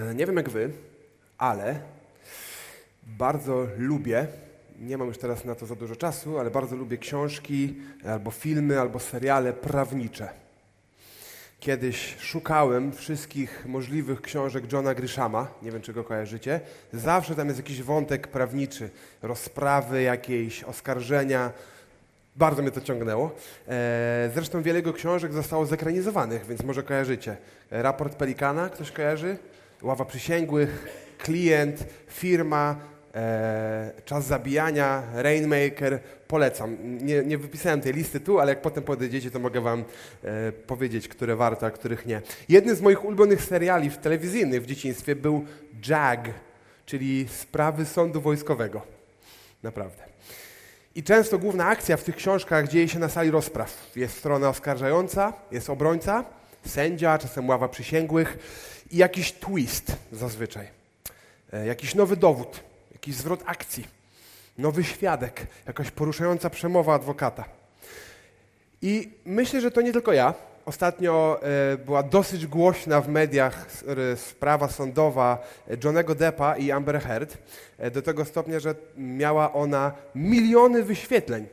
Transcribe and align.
E, 0.00 0.14
nie 0.14 0.26
wiem 0.26 0.36
jak 0.36 0.48
wy, 0.48 0.70
ale 1.38 1.80
bardzo 3.06 3.66
lubię, 3.78 4.26
nie 4.80 4.98
mam 4.98 5.08
już 5.08 5.18
teraz 5.18 5.44
na 5.44 5.54
to 5.54 5.66
za 5.66 5.74
dużo 5.74 5.96
czasu, 5.96 6.38
ale 6.38 6.50
bardzo 6.50 6.76
lubię 6.76 6.98
książki, 6.98 7.74
albo 8.08 8.30
filmy, 8.30 8.80
albo 8.80 8.98
seriale 8.98 9.52
prawnicze. 9.52 10.28
Kiedyś 11.60 12.16
szukałem 12.18 12.92
wszystkich 12.92 13.66
możliwych 13.66 14.20
książek 14.20 14.72
Johna 14.72 14.94
Grishama, 14.94 15.48
nie 15.62 15.72
wiem 15.72 15.82
czy 15.82 15.92
go 15.92 16.04
kojarzycie. 16.04 16.60
Zawsze 16.92 17.34
tam 17.34 17.46
jest 17.46 17.58
jakiś 17.58 17.82
wątek 17.82 18.28
prawniczy, 18.28 18.90
rozprawy 19.22 20.02
jakieś, 20.02 20.64
oskarżenia. 20.64 21.50
Bardzo 22.36 22.62
mnie 22.62 22.70
to 22.70 22.80
ciągnęło. 22.80 23.34
E, 23.68 24.30
zresztą 24.34 24.62
wiele 24.62 24.78
jego 24.78 24.92
książek 24.92 25.32
zostało 25.32 25.66
zekranizowanych, 25.66 26.46
więc 26.46 26.62
może 26.62 26.82
kojarzycie. 26.82 27.36
Raport 27.70 28.14
Pelikana, 28.14 28.68
ktoś 28.68 28.92
kojarzy? 28.92 29.38
Ława 29.86 30.04
przysięgłych, 30.04 30.86
klient, 31.18 31.84
firma, 32.10 32.76
e, 33.14 33.92
czas 34.04 34.26
zabijania, 34.26 35.02
Rainmaker. 35.14 36.00
Polecam. 36.28 36.76
Nie, 36.80 37.22
nie, 37.22 37.38
wypisałem 37.38 37.80
tej 37.80 37.92
listy 37.92 38.20
tu, 38.20 38.40
ale 38.40 38.52
jak 38.52 38.62
potem 38.62 38.84
podejdziecie, 38.84 39.30
to 39.30 39.38
mogę 39.38 39.60
wam 39.60 39.84
e, 40.24 40.52
powiedzieć, 40.52 41.08
które 41.08 41.36
warto, 41.36 41.66
a 41.66 41.70
których 41.70 42.06
nie. 42.06 42.22
Jednym 42.48 42.76
z 42.76 42.80
moich 42.80 43.04
ulubionych 43.04 43.42
seriali 43.42 43.90
w 43.90 43.98
telewizyjnych 43.98 44.62
w 44.62 44.66
dzieciństwie 44.66 45.16
był 45.16 45.44
JAG, 45.88 46.28
czyli 46.86 47.28
Sprawy 47.28 47.84
Sądu 47.84 48.20
Wojskowego. 48.20 48.82
Naprawdę. 49.62 50.02
I 50.94 51.02
często 51.02 51.38
główna 51.38 51.66
akcja 51.66 51.96
w 51.96 52.04
tych 52.04 52.16
książkach 52.16 52.68
dzieje 52.68 52.88
się 52.88 52.98
na 52.98 53.08
sali 53.08 53.30
rozpraw. 53.30 53.96
Jest 53.96 54.18
strona 54.18 54.48
oskarżająca, 54.48 55.32
jest 55.52 55.70
obrońca, 55.70 56.24
sędzia, 56.66 57.18
czasem 57.18 57.48
ława 57.48 57.68
przysięgłych 57.68 58.38
i 58.90 58.96
jakiś 58.96 59.32
twist 59.32 59.92
zazwyczaj. 60.12 60.68
E, 61.52 61.66
jakiś 61.66 61.94
nowy 61.94 62.16
dowód, 62.16 62.60
jakiś 62.92 63.14
zwrot 63.14 63.42
akcji, 63.46 63.86
nowy 64.58 64.84
świadek, 64.84 65.46
jakaś 65.66 65.90
poruszająca 65.90 66.50
przemowa 66.50 66.94
adwokata. 66.94 67.44
I 68.82 69.10
myślę, 69.24 69.60
że 69.60 69.70
to 69.70 69.80
nie 69.80 69.92
tylko 69.92 70.12
ja. 70.12 70.34
Ostatnio 70.66 71.40
e, 71.42 71.76
była 71.76 72.02
dosyć 72.02 72.46
głośna 72.46 73.00
w 73.00 73.08
mediach 73.08 73.66
sprawa 74.16 74.68
sądowa 74.68 75.38
Johnego 75.84 76.14
Deppa 76.14 76.56
i 76.56 76.70
Amber 76.70 77.00
Heard, 77.00 77.38
e, 77.78 77.90
do 77.90 78.02
tego 78.02 78.24
stopnia, 78.24 78.60
że 78.60 78.74
miała 78.96 79.52
ona 79.52 79.92
miliony 80.14 80.82
wyświetleń. 80.82 81.46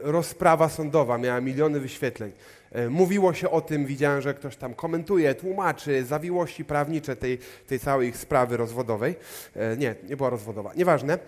Rozprawa 0.00 0.68
sądowa 0.68 1.18
miała 1.18 1.40
miliony 1.40 1.80
wyświetleń. 1.80 2.32
E, 2.74 2.90
mówiło 2.90 3.34
się 3.34 3.50
o 3.50 3.60
tym, 3.60 3.86
widziałem, 3.86 4.20
że 4.20 4.34
ktoś 4.34 4.56
tam 4.56 4.74
komentuje, 4.74 5.34
tłumaczy 5.34 6.04
zawiłości 6.04 6.64
prawnicze 6.64 7.16
tej, 7.16 7.38
tej 7.66 7.80
całej 7.80 8.08
ich 8.08 8.16
sprawy 8.16 8.56
rozwodowej. 8.56 9.14
E, 9.56 9.76
nie, 9.76 9.94
nie 10.08 10.16
była 10.16 10.30
rozwodowa, 10.30 10.70
nieważne. 10.76 11.18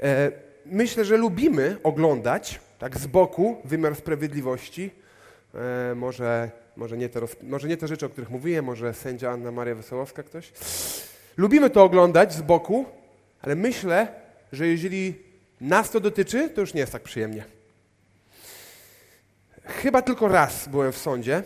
E, 0.00 0.32
myślę, 0.66 1.04
że 1.04 1.16
lubimy 1.16 1.76
oglądać 1.82 2.60
tak 2.78 2.98
z 2.98 3.06
boku 3.06 3.56
wymiar 3.64 3.96
sprawiedliwości. 3.96 4.90
Może, 5.94 6.50
może, 6.76 6.96
nie 6.96 7.08
te 7.08 7.20
roz, 7.20 7.36
może 7.42 7.68
nie 7.68 7.76
te 7.76 7.88
rzeczy, 7.88 8.06
o 8.06 8.08
których 8.08 8.30
mówiłem, 8.30 8.64
może 8.64 8.94
sędzia 8.94 9.30
Anna 9.30 9.50
Maria 9.50 9.74
Wesołowska 9.74 10.22
ktoś. 10.22 10.52
Lubimy 11.36 11.70
to 11.70 11.84
oglądać 11.84 12.34
z 12.34 12.42
boku, 12.42 12.84
ale 13.42 13.54
myślę, 13.54 14.08
że 14.52 14.66
jeżeli 14.66 15.14
nas 15.60 15.90
to 15.90 16.00
dotyczy, 16.00 16.50
to 16.50 16.60
już 16.60 16.74
nie 16.74 16.80
jest 16.80 16.92
tak 16.92 17.02
przyjemnie. 17.02 17.44
Chyba 19.64 20.02
tylko 20.02 20.28
raz 20.28 20.68
byłem 20.68 20.92
w 20.92 20.98
sądzie, 20.98 21.42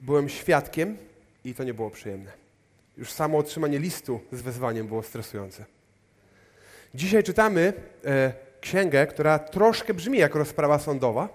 byłem 0.00 0.28
świadkiem 0.28 0.96
i 1.44 1.54
to 1.54 1.64
nie 1.64 1.74
było 1.74 1.90
przyjemne. 1.90 2.32
Już 2.96 3.12
samo 3.12 3.38
otrzymanie 3.38 3.78
listu 3.78 4.20
z 4.32 4.42
wezwaniem 4.42 4.86
było 4.86 5.02
stresujące. 5.02 5.64
Dzisiaj 6.94 7.22
czytamy 7.22 7.72
e, 8.04 8.32
księgę, 8.60 9.06
która 9.06 9.38
troszkę 9.38 9.94
brzmi 9.94 10.18
jak 10.18 10.34
rozprawa 10.34 10.78
sądowa 10.78 11.28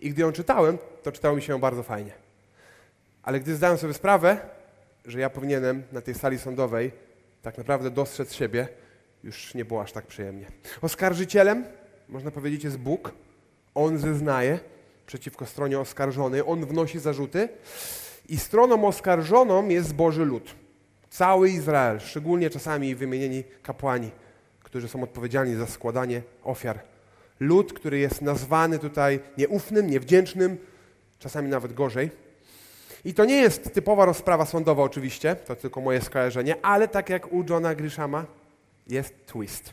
i 0.00 0.10
gdy 0.10 0.22
ją 0.22 0.32
czytałem, 0.32 0.78
to 1.02 1.12
czytało 1.12 1.36
mi 1.36 1.42
się 1.42 1.60
bardzo 1.60 1.82
fajnie. 1.82 2.12
Ale 3.22 3.40
gdy 3.40 3.54
zdałem 3.54 3.78
sobie 3.78 3.94
sprawę, 3.94 4.40
że 5.04 5.20
ja 5.20 5.30
powinienem 5.30 5.82
na 5.92 6.00
tej 6.00 6.14
sali 6.14 6.38
sądowej 6.38 6.92
tak 7.42 7.58
naprawdę 7.58 7.90
dostrzec 7.90 8.34
siebie, 8.34 8.68
już 9.24 9.54
nie 9.54 9.64
było 9.64 9.82
aż 9.82 9.92
tak 9.92 10.06
przyjemnie. 10.06 10.46
Oskarżycielem, 10.82 11.64
można 12.08 12.30
powiedzieć, 12.30 12.64
jest 12.64 12.78
Bóg. 12.78 13.12
On 13.74 13.98
zeznaje, 13.98 14.58
przeciwko 15.08 15.46
stronie 15.46 15.80
oskarżonej. 15.80 16.42
On 16.46 16.66
wnosi 16.66 16.98
zarzuty 16.98 17.48
i 18.28 18.38
stroną 18.38 18.86
oskarżoną 18.86 19.68
jest 19.68 19.94
Boży 19.94 20.24
lud. 20.24 20.54
Cały 21.10 21.50
Izrael, 21.50 22.00
szczególnie 22.00 22.50
czasami 22.50 22.94
wymienieni 22.94 23.44
kapłani, 23.62 24.10
którzy 24.62 24.88
są 24.88 25.02
odpowiedzialni 25.02 25.54
za 25.54 25.66
składanie 25.66 26.22
ofiar. 26.44 26.80
Lud, 27.40 27.72
który 27.72 27.98
jest 27.98 28.22
nazwany 28.22 28.78
tutaj 28.78 29.20
nieufnym, 29.38 29.90
niewdzięcznym, 29.90 30.58
czasami 31.18 31.48
nawet 31.48 31.72
gorzej. 31.72 32.10
I 33.04 33.14
to 33.14 33.24
nie 33.24 33.36
jest 33.36 33.74
typowa 33.74 34.04
rozprawa 34.04 34.46
sądowa 34.46 34.82
oczywiście, 34.82 35.36
to 35.36 35.56
tylko 35.56 35.80
moje 35.80 36.00
skojarzenie, 36.00 36.56
ale 36.62 36.88
tak 36.88 37.10
jak 37.10 37.32
u 37.32 37.44
Johna 37.50 37.74
Grishama 37.74 38.26
jest 38.86 39.26
twist. 39.26 39.72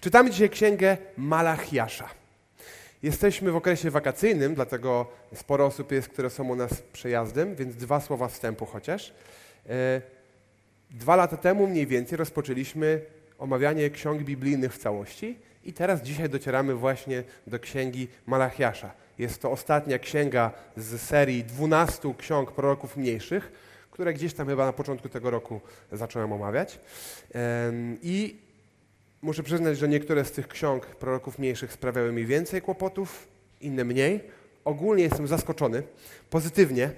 Czytamy 0.00 0.30
dzisiaj 0.30 0.50
księgę 0.50 0.96
Malachiasza. 1.16 2.19
Jesteśmy 3.02 3.52
w 3.52 3.56
okresie 3.56 3.90
wakacyjnym, 3.90 4.54
dlatego 4.54 5.06
sporo 5.34 5.66
osób 5.66 5.92
jest, 5.92 6.08
które 6.08 6.30
są 6.30 6.48
u 6.48 6.54
nas 6.56 6.82
przejazdem, 6.92 7.54
więc 7.54 7.76
dwa 7.76 8.00
słowa 8.00 8.28
wstępu 8.28 8.66
chociaż. 8.66 9.14
E, 9.68 10.00
dwa 10.90 11.16
lata 11.16 11.36
temu 11.36 11.66
mniej 11.66 11.86
więcej 11.86 12.18
rozpoczęliśmy 12.18 13.00
omawianie 13.38 13.90
ksiąg 13.90 14.22
biblijnych 14.22 14.74
w 14.74 14.78
całości 14.78 15.38
i 15.64 15.72
teraz 15.72 16.02
dzisiaj 16.02 16.28
docieramy 16.28 16.74
właśnie 16.74 17.22
do 17.46 17.58
księgi 17.58 18.08
Malachiasza. 18.26 18.90
Jest 19.18 19.42
to 19.42 19.50
ostatnia 19.50 19.98
księga 19.98 20.52
z 20.76 21.00
serii 21.00 21.44
12 21.44 22.14
ksiąg 22.18 22.52
proroków 22.52 22.96
mniejszych, 22.96 23.52
które 23.90 24.14
gdzieś 24.14 24.34
tam 24.34 24.46
chyba 24.46 24.66
na 24.66 24.72
początku 24.72 25.08
tego 25.08 25.30
roku 25.30 25.60
zacząłem 25.92 26.32
omawiać. 26.32 26.80
I 28.02 28.36
Muszę 29.22 29.42
przyznać, 29.42 29.78
że 29.78 29.88
niektóre 29.88 30.24
z 30.24 30.32
tych 30.32 30.48
ksiąg 30.48 30.86
proroków 30.86 31.38
mniejszych 31.38 31.72
sprawiały 31.72 32.12
mi 32.12 32.26
więcej 32.26 32.62
kłopotów, 32.62 33.28
inne 33.60 33.84
mniej. 33.84 34.20
Ogólnie 34.64 35.02
jestem 35.02 35.26
zaskoczony 35.26 35.82
pozytywnie, 36.30 36.90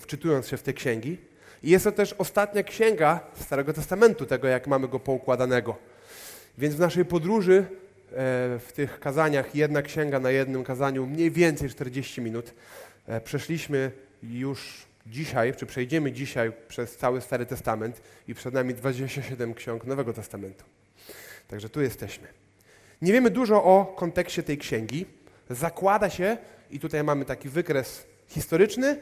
wczytując 0.00 0.48
się 0.48 0.56
w 0.56 0.62
te 0.62 0.72
księgi. 0.72 1.18
I 1.62 1.70
jest 1.70 1.84
to 1.84 1.92
też 1.92 2.12
ostatnia 2.12 2.62
księga 2.62 3.20
Starego 3.34 3.72
Testamentu, 3.72 4.26
tego 4.26 4.48
jak 4.48 4.66
mamy 4.66 4.88
go 4.88 5.00
poukładanego. 5.00 5.76
Więc 6.58 6.74
w 6.74 6.80
naszej 6.80 7.04
podróży 7.04 7.56
e, 7.58 7.64
w 8.58 8.68
tych 8.74 9.00
kazaniach, 9.00 9.54
jedna 9.54 9.82
księga 9.82 10.20
na 10.20 10.30
jednym 10.30 10.64
kazaniu, 10.64 11.06
mniej 11.06 11.30
więcej 11.30 11.68
40 11.68 12.20
minut, 12.20 12.54
e, 13.06 13.20
przeszliśmy 13.20 13.90
już 14.22 14.86
dzisiaj, 15.06 15.54
czy 15.54 15.66
przejdziemy 15.66 16.12
dzisiaj 16.12 16.52
przez 16.68 16.96
cały 16.96 17.20
Stary 17.20 17.46
Testament 17.46 18.02
i 18.28 18.34
przed 18.34 18.54
nami 18.54 18.74
27 18.74 19.54
ksiąg 19.54 19.84
Nowego 19.84 20.12
Testamentu. 20.12 20.64
Także 21.48 21.68
tu 21.68 21.80
jesteśmy. 21.80 22.28
Nie 23.02 23.12
wiemy 23.12 23.30
dużo 23.30 23.64
o 23.64 23.94
kontekście 23.96 24.42
tej 24.42 24.58
księgi. 24.58 25.06
Zakłada 25.50 26.10
się, 26.10 26.36
i 26.70 26.80
tutaj 26.80 27.04
mamy 27.04 27.24
taki 27.24 27.48
wykres 27.48 28.06
historyczny, 28.28 28.98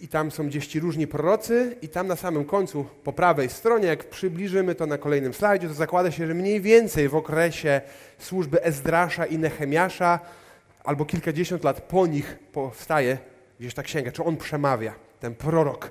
i 0.00 0.08
tam 0.08 0.30
są 0.30 0.46
gdzieś 0.46 0.66
ci 0.66 0.80
różni 0.80 1.06
prorocy, 1.06 1.76
i 1.82 1.88
tam 1.88 2.06
na 2.06 2.16
samym 2.16 2.44
końcu, 2.44 2.86
po 3.04 3.12
prawej 3.12 3.48
stronie, 3.48 3.86
jak 3.86 4.04
przybliżymy 4.04 4.74
to 4.74 4.86
na 4.86 4.98
kolejnym 4.98 5.34
slajdzie, 5.34 5.68
to 5.68 5.74
zakłada 5.74 6.10
się, 6.10 6.26
że 6.26 6.34
mniej 6.34 6.60
więcej 6.60 7.08
w 7.08 7.14
okresie 7.14 7.80
służby 8.18 8.62
Ezdrasza 8.62 9.26
i 9.26 9.38
Nehemiasza, 9.38 10.20
albo 10.84 11.04
kilkadziesiąt 11.04 11.64
lat 11.64 11.80
po 11.80 12.06
nich 12.06 12.38
powstaje 12.52 13.18
gdzieś 13.60 13.74
ta 13.74 13.82
księga, 13.82 14.12
czy 14.12 14.24
on 14.24 14.36
przemawia, 14.36 14.94
ten 15.20 15.34
prorok. 15.34 15.90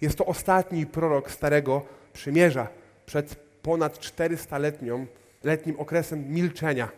Jest 0.00 0.18
to 0.18 0.26
ostatni 0.26 0.86
prorok 0.86 1.30
Starego 1.30 1.82
Przymierza 2.12 2.68
przed 3.06 3.43
ponad 3.64 3.98
400-letnim 3.98 5.06
letnim 5.44 5.80
okresem 5.80 6.32
milczenia. 6.32 6.88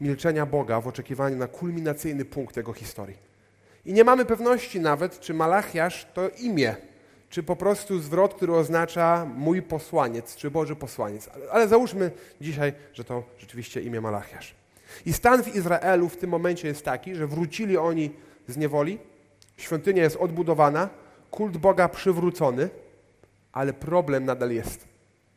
Milczenia 0.00 0.46
Boga 0.46 0.80
w 0.80 0.88
oczekiwaniu 0.88 1.36
na 1.36 1.46
kulminacyjny 1.46 2.24
punkt 2.24 2.56
jego 2.56 2.72
historii. 2.72 3.16
I 3.86 3.92
nie 3.92 4.04
mamy 4.04 4.24
pewności 4.24 4.80
nawet, 4.80 5.20
czy 5.20 5.34
Malachiasz 5.34 6.06
to 6.14 6.28
imię, 6.28 6.76
czy 7.30 7.42
po 7.42 7.56
prostu 7.56 7.98
zwrot, 7.98 8.34
który 8.34 8.54
oznacza 8.54 9.26
mój 9.36 9.62
posłaniec, 9.62 10.36
czy 10.36 10.50
Boży 10.50 10.76
posłaniec. 10.76 11.28
Ale, 11.34 11.50
ale 11.50 11.68
załóżmy 11.68 12.10
dzisiaj, 12.40 12.72
że 12.92 13.04
to 13.04 13.22
rzeczywiście 13.38 13.80
imię 13.82 14.00
Malachiasz. 14.00 14.54
I 15.06 15.12
stan 15.12 15.42
w 15.42 15.54
Izraelu 15.54 16.08
w 16.08 16.16
tym 16.16 16.30
momencie 16.30 16.68
jest 16.68 16.84
taki, 16.84 17.14
że 17.14 17.26
wrócili 17.26 17.76
oni 17.76 18.10
z 18.48 18.56
niewoli, 18.56 18.98
świątynia 19.56 20.02
jest 20.02 20.16
odbudowana, 20.16 20.88
kult 21.30 21.56
Boga 21.56 21.88
przywrócony, 21.88 22.68
ale 23.56 23.72
problem 23.72 24.24
nadal 24.24 24.50
jest. 24.50 24.84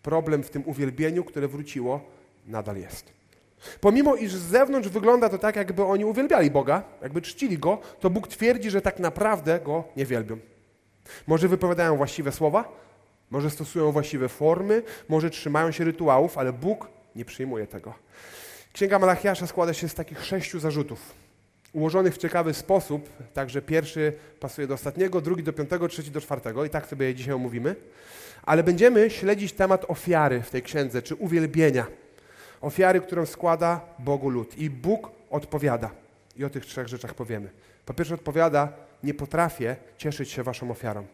Problem 0.04 0.44
w 0.44 0.50
tym 0.50 0.64
uwielbieniu, 0.66 1.24
które 1.24 1.48
wróciło, 1.48 2.02
nadal 2.48 2.78
jest. 2.78 3.14
Pomimo, 3.82 4.16
iż 4.16 4.34
z 4.34 4.42
zewnątrz 4.42 4.90
wygląda 4.90 5.30
to 5.30 5.38
tak, 5.38 5.56
jakby 5.56 5.84
oni 5.84 6.06
uwielbiali 6.06 6.52
Boga, 6.52 6.84
jakby 7.02 7.22
czcili 7.22 7.58
Go, 7.58 7.78
to 8.00 8.10
Bóg 8.10 8.28
twierdzi, 8.28 8.70
że 8.70 8.82
tak 8.82 9.00
naprawdę 9.00 9.60
Go 9.60 9.84
nie 9.98 10.06
wielbią. 10.06 10.38
Może 11.28 11.48
wypowiadają 11.48 11.98
właściwe 11.98 12.32
słowa, 12.32 12.72
może 13.30 13.50
stosują 13.50 13.92
właściwe 13.92 14.30
formy, 14.30 14.84
może 15.10 15.30
trzymają 15.30 15.72
się 15.72 15.84
rytuałów, 15.84 16.38
ale 16.38 16.54
Bóg 16.54 16.88
nie 17.16 17.26
przyjmuje 17.26 17.68
tego. 17.68 17.94
Księga 18.74 19.00
Malachiasza 19.00 19.48
składa 19.48 19.74
się 19.74 19.90
z 19.90 19.94
takich 19.94 20.26
sześciu 20.26 20.60
zarzutów, 20.60 21.14
ułożonych 21.74 22.16
w 22.16 22.18
ciekawy 22.18 22.54
sposób, 22.54 23.10
także 23.34 23.62
pierwszy 23.62 24.14
pasuje 24.40 24.68
do 24.68 24.74
ostatniego, 24.74 25.22
drugi 25.22 25.44
do 25.44 25.54
piątego, 25.54 25.88
trzeci 25.88 26.12
do 26.12 26.22
czwartego 26.22 26.66
i 26.66 26.70
tak 26.70 26.88
sobie 26.88 27.06
je 27.06 27.16
dzisiaj 27.16 27.34
omówimy. 27.34 27.76
Ale 28.44 28.64
będziemy 28.64 29.10
śledzić 29.10 29.54
temat 29.54 29.86
ofiary 29.88 30.42
w 30.42 30.50
tej 30.50 30.62
księdze, 30.62 31.02
czy 31.02 31.16
uwielbienia. 31.16 31.88
Ofiary, 32.62 33.02
którą 33.02 33.26
składa 33.26 33.82
Bogu 34.00 34.30
lud. 34.30 34.58
I 34.58 34.70
Bóg 34.70 35.12
odpowiada. 35.30 35.92
I 36.38 36.46
o 36.46 36.50
tych 36.50 36.66
trzech 36.66 36.88
rzeczach 36.88 37.14
powiemy. 37.14 37.50
Po 37.86 37.94
pierwsze 37.94 38.16
odpowiada, 38.16 38.74
nie 39.04 39.14
potrafię 39.14 39.76
cieszyć 39.98 40.32
się 40.32 40.44
waszą 40.44 40.72
ofiarą. 40.72 41.06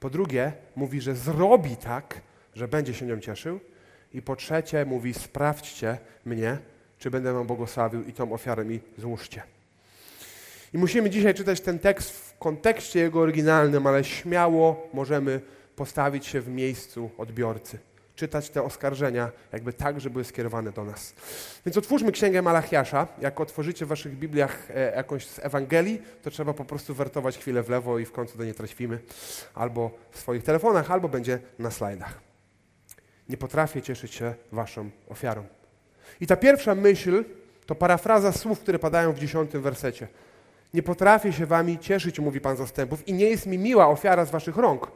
Po 0.00 0.10
drugie, 0.10 0.52
mówi, 0.76 1.00
że 1.00 1.14
zrobi 1.14 1.76
tak, 1.76 2.20
że 2.54 2.68
będzie 2.68 2.94
się 2.94 3.06
nią 3.06 3.20
cieszył. 3.20 3.60
I 4.12 4.22
po 4.22 4.36
trzecie, 4.36 4.84
mówi, 4.84 5.14
sprawdźcie 5.14 5.98
mnie, 6.24 6.58
czy 6.98 7.10
będę 7.10 7.32
wam 7.32 7.46
błogosławił 7.46 8.02
i 8.04 8.12
tą 8.12 8.32
ofiarę 8.32 8.64
mi 8.64 8.80
złóżcie. 8.98 9.42
I 10.74 10.78
musimy 10.78 11.10
dzisiaj 11.10 11.34
czytać 11.34 11.60
ten 11.60 11.78
tekst 11.78 12.10
w 12.10 12.38
kontekście 12.38 13.00
jego 13.00 13.20
oryginalnym, 13.20 13.86
ale 13.86 14.04
śmiało 14.04 14.88
możemy 14.92 15.40
postawić 15.76 16.26
się 16.26 16.40
w 16.40 16.48
miejscu 16.48 17.10
odbiorcy. 17.18 17.78
Czytać 18.14 18.50
te 18.50 18.62
oskarżenia 18.62 19.30
jakby 19.52 19.72
tak, 19.72 20.00
że 20.00 20.10
były 20.10 20.24
skierowane 20.24 20.72
do 20.72 20.84
nas. 20.84 21.14
Więc 21.66 21.76
otwórzmy 21.76 22.12
Księgę 22.12 22.42
Malachiasza. 22.42 23.08
Jak 23.20 23.40
otworzycie 23.40 23.86
w 23.86 23.88
waszych 23.88 24.18
Bibliach 24.18 24.70
e, 24.70 24.96
jakąś 24.96 25.26
z 25.26 25.38
Ewangelii, 25.38 26.02
to 26.22 26.30
trzeba 26.30 26.52
po 26.54 26.64
prostu 26.64 26.94
wertować 26.94 27.38
chwilę 27.38 27.62
w 27.62 27.68
lewo 27.68 27.98
i 27.98 28.04
w 28.04 28.12
końcu 28.12 28.38
do 28.38 28.44
niej 28.44 28.54
trafimy. 28.54 28.98
Albo 29.54 29.90
w 30.10 30.18
swoich 30.18 30.44
telefonach, 30.44 30.90
albo 30.90 31.08
będzie 31.08 31.38
na 31.58 31.70
slajdach. 31.70 32.20
Nie 33.28 33.36
potrafię 33.36 33.82
cieszyć 33.82 34.14
się 34.14 34.34
waszą 34.52 34.90
ofiarą. 35.08 35.55
I 36.20 36.26
ta 36.26 36.36
pierwsza 36.36 36.74
myśl 36.74 37.24
to 37.66 37.74
parafraza 37.74 38.32
słów, 38.32 38.60
które 38.60 38.78
padają 38.78 39.12
w 39.12 39.18
dziesiątym 39.18 39.62
wersecie. 39.62 40.08
Nie 40.74 40.82
potrafię 40.82 41.32
się 41.32 41.46
wami 41.46 41.78
cieszyć, 41.78 42.20
mówi 42.20 42.40
Pan 42.40 42.56
zastępów, 42.56 43.08
i 43.08 43.12
nie 43.12 43.26
jest 43.26 43.46
mi 43.46 43.58
miła 43.58 43.88
ofiara 43.88 44.24
z 44.24 44.30
waszych 44.30 44.56
rąk. 44.56 44.90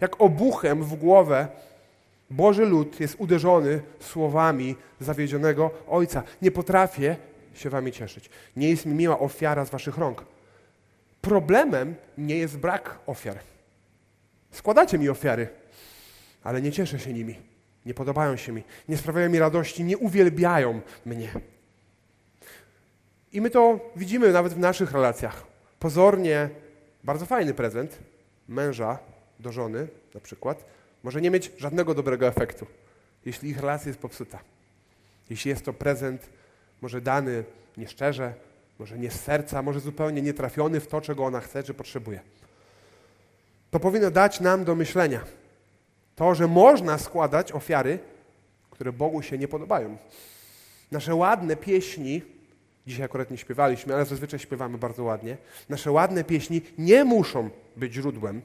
Jak 0.00 0.20
obuchem 0.20 0.84
w 0.84 0.94
głowę 0.94 1.48
Boży 2.30 2.64
lud 2.64 3.00
jest 3.00 3.14
uderzony 3.18 3.80
słowami 4.00 4.76
zawiedzionego 5.00 5.70
Ojca. 5.88 6.22
Nie 6.42 6.50
potrafię 6.50 7.16
się 7.54 7.70
wami 7.70 7.92
cieszyć. 7.92 8.30
Nie 8.56 8.70
jest 8.70 8.86
mi 8.86 8.94
miła 8.94 9.18
ofiara 9.18 9.64
z 9.64 9.70
waszych 9.70 9.98
rąk. 9.98 10.24
Problemem 11.20 11.94
nie 12.18 12.36
jest 12.36 12.58
brak 12.58 12.98
ofiar. 13.06 13.38
Składacie 14.50 14.98
mi 14.98 15.08
ofiary, 15.08 15.48
ale 16.42 16.62
nie 16.62 16.72
cieszę 16.72 16.98
się 16.98 17.12
nimi. 17.12 17.55
Nie 17.86 17.94
podobają 17.94 18.36
się 18.36 18.52
mi, 18.52 18.62
nie 18.88 18.96
sprawiają 18.96 19.30
mi 19.30 19.38
radości, 19.38 19.84
nie 19.84 19.98
uwielbiają 19.98 20.80
mnie. 21.06 21.28
I 23.32 23.40
my 23.40 23.50
to 23.50 23.80
widzimy 23.96 24.32
nawet 24.32 24.54
w 24.54 24.58
naszych 24.58 24.92
relacjach. 24.92 25.46
Pozornie 25.78 26.48
bardzo 27.04 27.26
fajny 27.26 27.54
prezent 27.54 27.98
męża 28.48 28.98
do 29.40 29.52
żony 29.52 29.88
na 30.14 30.20
przykład 30.20 30.64
może 31.02 31.20
nie 31.20 31.30
mieć 31.30 31.52
żadnego 31.58 31.94
dobrego 31.94 32.26
efektu, 32.26 32.66
jeśli 33.24 33.50
ich 33.50 33.60
relacja 33.60 33.88
jest 33.88 34.00
popsuta. 34.00 34.38
Jeśli 35.30 35.48
jest 35.48 35.64
to 35.64 35.72
prezent 35.72 36.28
może 36.82 37.00
dany 37.00 37.44
nieszczerze, 37.76 38.34
może 38.78 38.98
nie 38.98 39.10
z 39.10 39.20
serca, 39.20 39.62
może 39.62 39.80
zupełnie 39.80 40.22
nietrafiony 40.22 40.80
w 40.80 40.86
to, 40.86 41.00
czego 41.00 41.24
ona 41.24 41.40
chce 41.40 41.62
czy 41.62 41.74
potrzebuje. 41.74 42.20
To 43.70 43.80
powinno 43.80 44.10
dać 44.10 44.40
nam 44.40 44.64
do 44.64 44.74
myślenia. 44.74 45.20
To, 46.16 46.34
że 46.34 46.46
można 46.46 46.98
składać 46.98 47.52
ofiary, 47.52 47.98
które 48.70 48.92
Bogu 48.92 49.22
się 49.22 49.38
nie 49.38 49.48
podobają. 49.48 49.96
Nasze 50.92 51.14
ładne 51.14 51.56
pieśni, 51.56 52.22
dzisiaj 52.86 53.04
akurat 53.04 53.30
nie 53.30 53.38
śpiewaliśmy, 53.38 53.94
ale 53.94 54.04
zazwyczaj 54.04 54.40
śpiewamy 54.40 54.78
bardzo 54.78 55.04
ładnie, 55.04 55.36
nasze 55.68 55.92
ładne 55.92 56.24
pieśni 56.24 56.62
nie 56.78 57.04
muszą 57.04 57.50
być 57.76 57.92
źródłem 57.92 58.42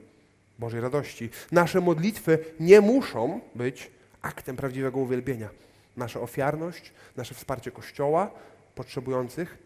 Bożej 0.59 0.81
radości. 0.81 1.29
Nasze 1.51 1.81
modlitwy 1.81 2.39
nie 2.59 2.81
muszą 2.81 3.39
być 3.55 3.91
aktem 4.21 4.55
prawdziwego 4.55 4.99
uwielbienia. 4.99 5.49
Nasza 5.97 6.19
ofiarność, 6.19 6.93
nasze 7.17 7.35
wsparcie 7.35 7.71
Kościoła, 7.71 8.31
potrzebujących, 8.75 9.57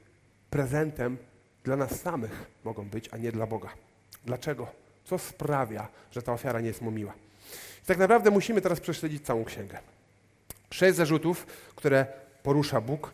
prezentem 0.50 1.18
dla 1.64 1.76
nas 1.76 2.02
samych 2.02 2.46
mogą 2.64 2.90
być, 2.90 3.10
a 3.12 3.18
nie 3.18 3.32
dla 3.32 3.48
Boga. 3.48 3.70
Dlaczego? 4.26 4.68
Co 5.04 5.18
sprawia, 5.18 5.88
że 6.12 6.22
ta 6.22 6.34
ofiara 6.34 6.62
nie 6.62 6.68
jest 6.68 6.82
mu 6.82 6.92
miła? 6.92 7.14
I 7.84 7.86
tak 7.86 7.98
naprawdę 7.98 8.32
musimy 8.32 8.62
teraz 8.62 8.80
prześledzić 8.80 9.26
całą 9.26 9.46
księgę. 9.46 9.78
Sześć 10.70 10.96
zarzutów, 10.98 11.46
które 11.76 12.06
porusza 12.44 12.82
Bóg, 12.82 13.14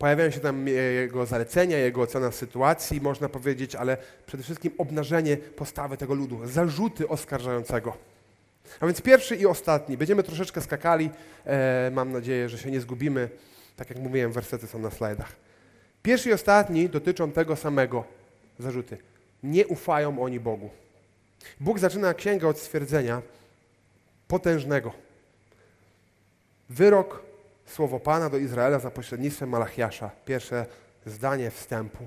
Pojawiają 0.00 0.30
się 0.30 0.40
tam 0.40 0.68
jego 0.68 1.26
zalecenia, 1.26 1.78
jego 1.78 2.02
ocena 2.02 2.30
sytuacji, 2.30 3.00
można 3.00 3.28
powiedzieć, 3.28 3.74
ale 3.74 3.96
przede 4.26 4.42
wszystkim 4.42 4.72
obnażenie 4.78 5.36
postawy 5.36 5.96
tego 5.96 6.14
ludu, 6.14 6.40
zarzuty 6.44 7.08
oskarżającego. 7.08 7.96
A 8.80 8.86
więc 8.86 9.00
pierwszy 9.00 9.36
i 9.36 9.46
ostatni. 9.46 9.96
Będziemy 9.96 10.22
troszeczkę 10.22 10.60
skakali. 10.60 11.10
E, 11.46 11.90
mam 11.94 12.12
nadzieję, 12.12 12.48
że 12.48 12.58
się 12.58 12.70
nie 12.70 12.80
zgubimy. 12.80 13.28
Tak 13.76 13.90
jak 13.90 13.98
mówiłem, 13.98 14.32
wersety 14.32 14.66
są 14.66 14.78
na 14.78 14.90
slajdach. 14.90 15.32
Pierwszy 16.02 16.28
i 16.28 16.32
ostatni 16.32 16.88
dotyczą 16.88 17.32
tego 17.32 17.56
samego 17.56 18.04
zarzuty. 18.58 18.98
Nie 19.42 19.66
ufają 19.66 20.22
oni 20.22 20.40
Bogu. 20.40 20.70
Bóg 21.60 21.78
zaczyna 21.78 22.14
księgę 22.14 22.48
od 22.48 22.58
stwierdzenia 22.58 23.22
potężnego. 24.30 24.92
Wyrok 26.68 27.22
słowo 27.66 28.00
Pana 28.00 28.30
do 28.30 28.38
Izraela 28.38 28.78
za 28.78 28.90
pośrednictwem 28.90 29.48
Malachiasza. 29.48 30.10
Pierwsze 30.24 30.66
zdanie 31.06 31.50
wstępu. 31.50 32.06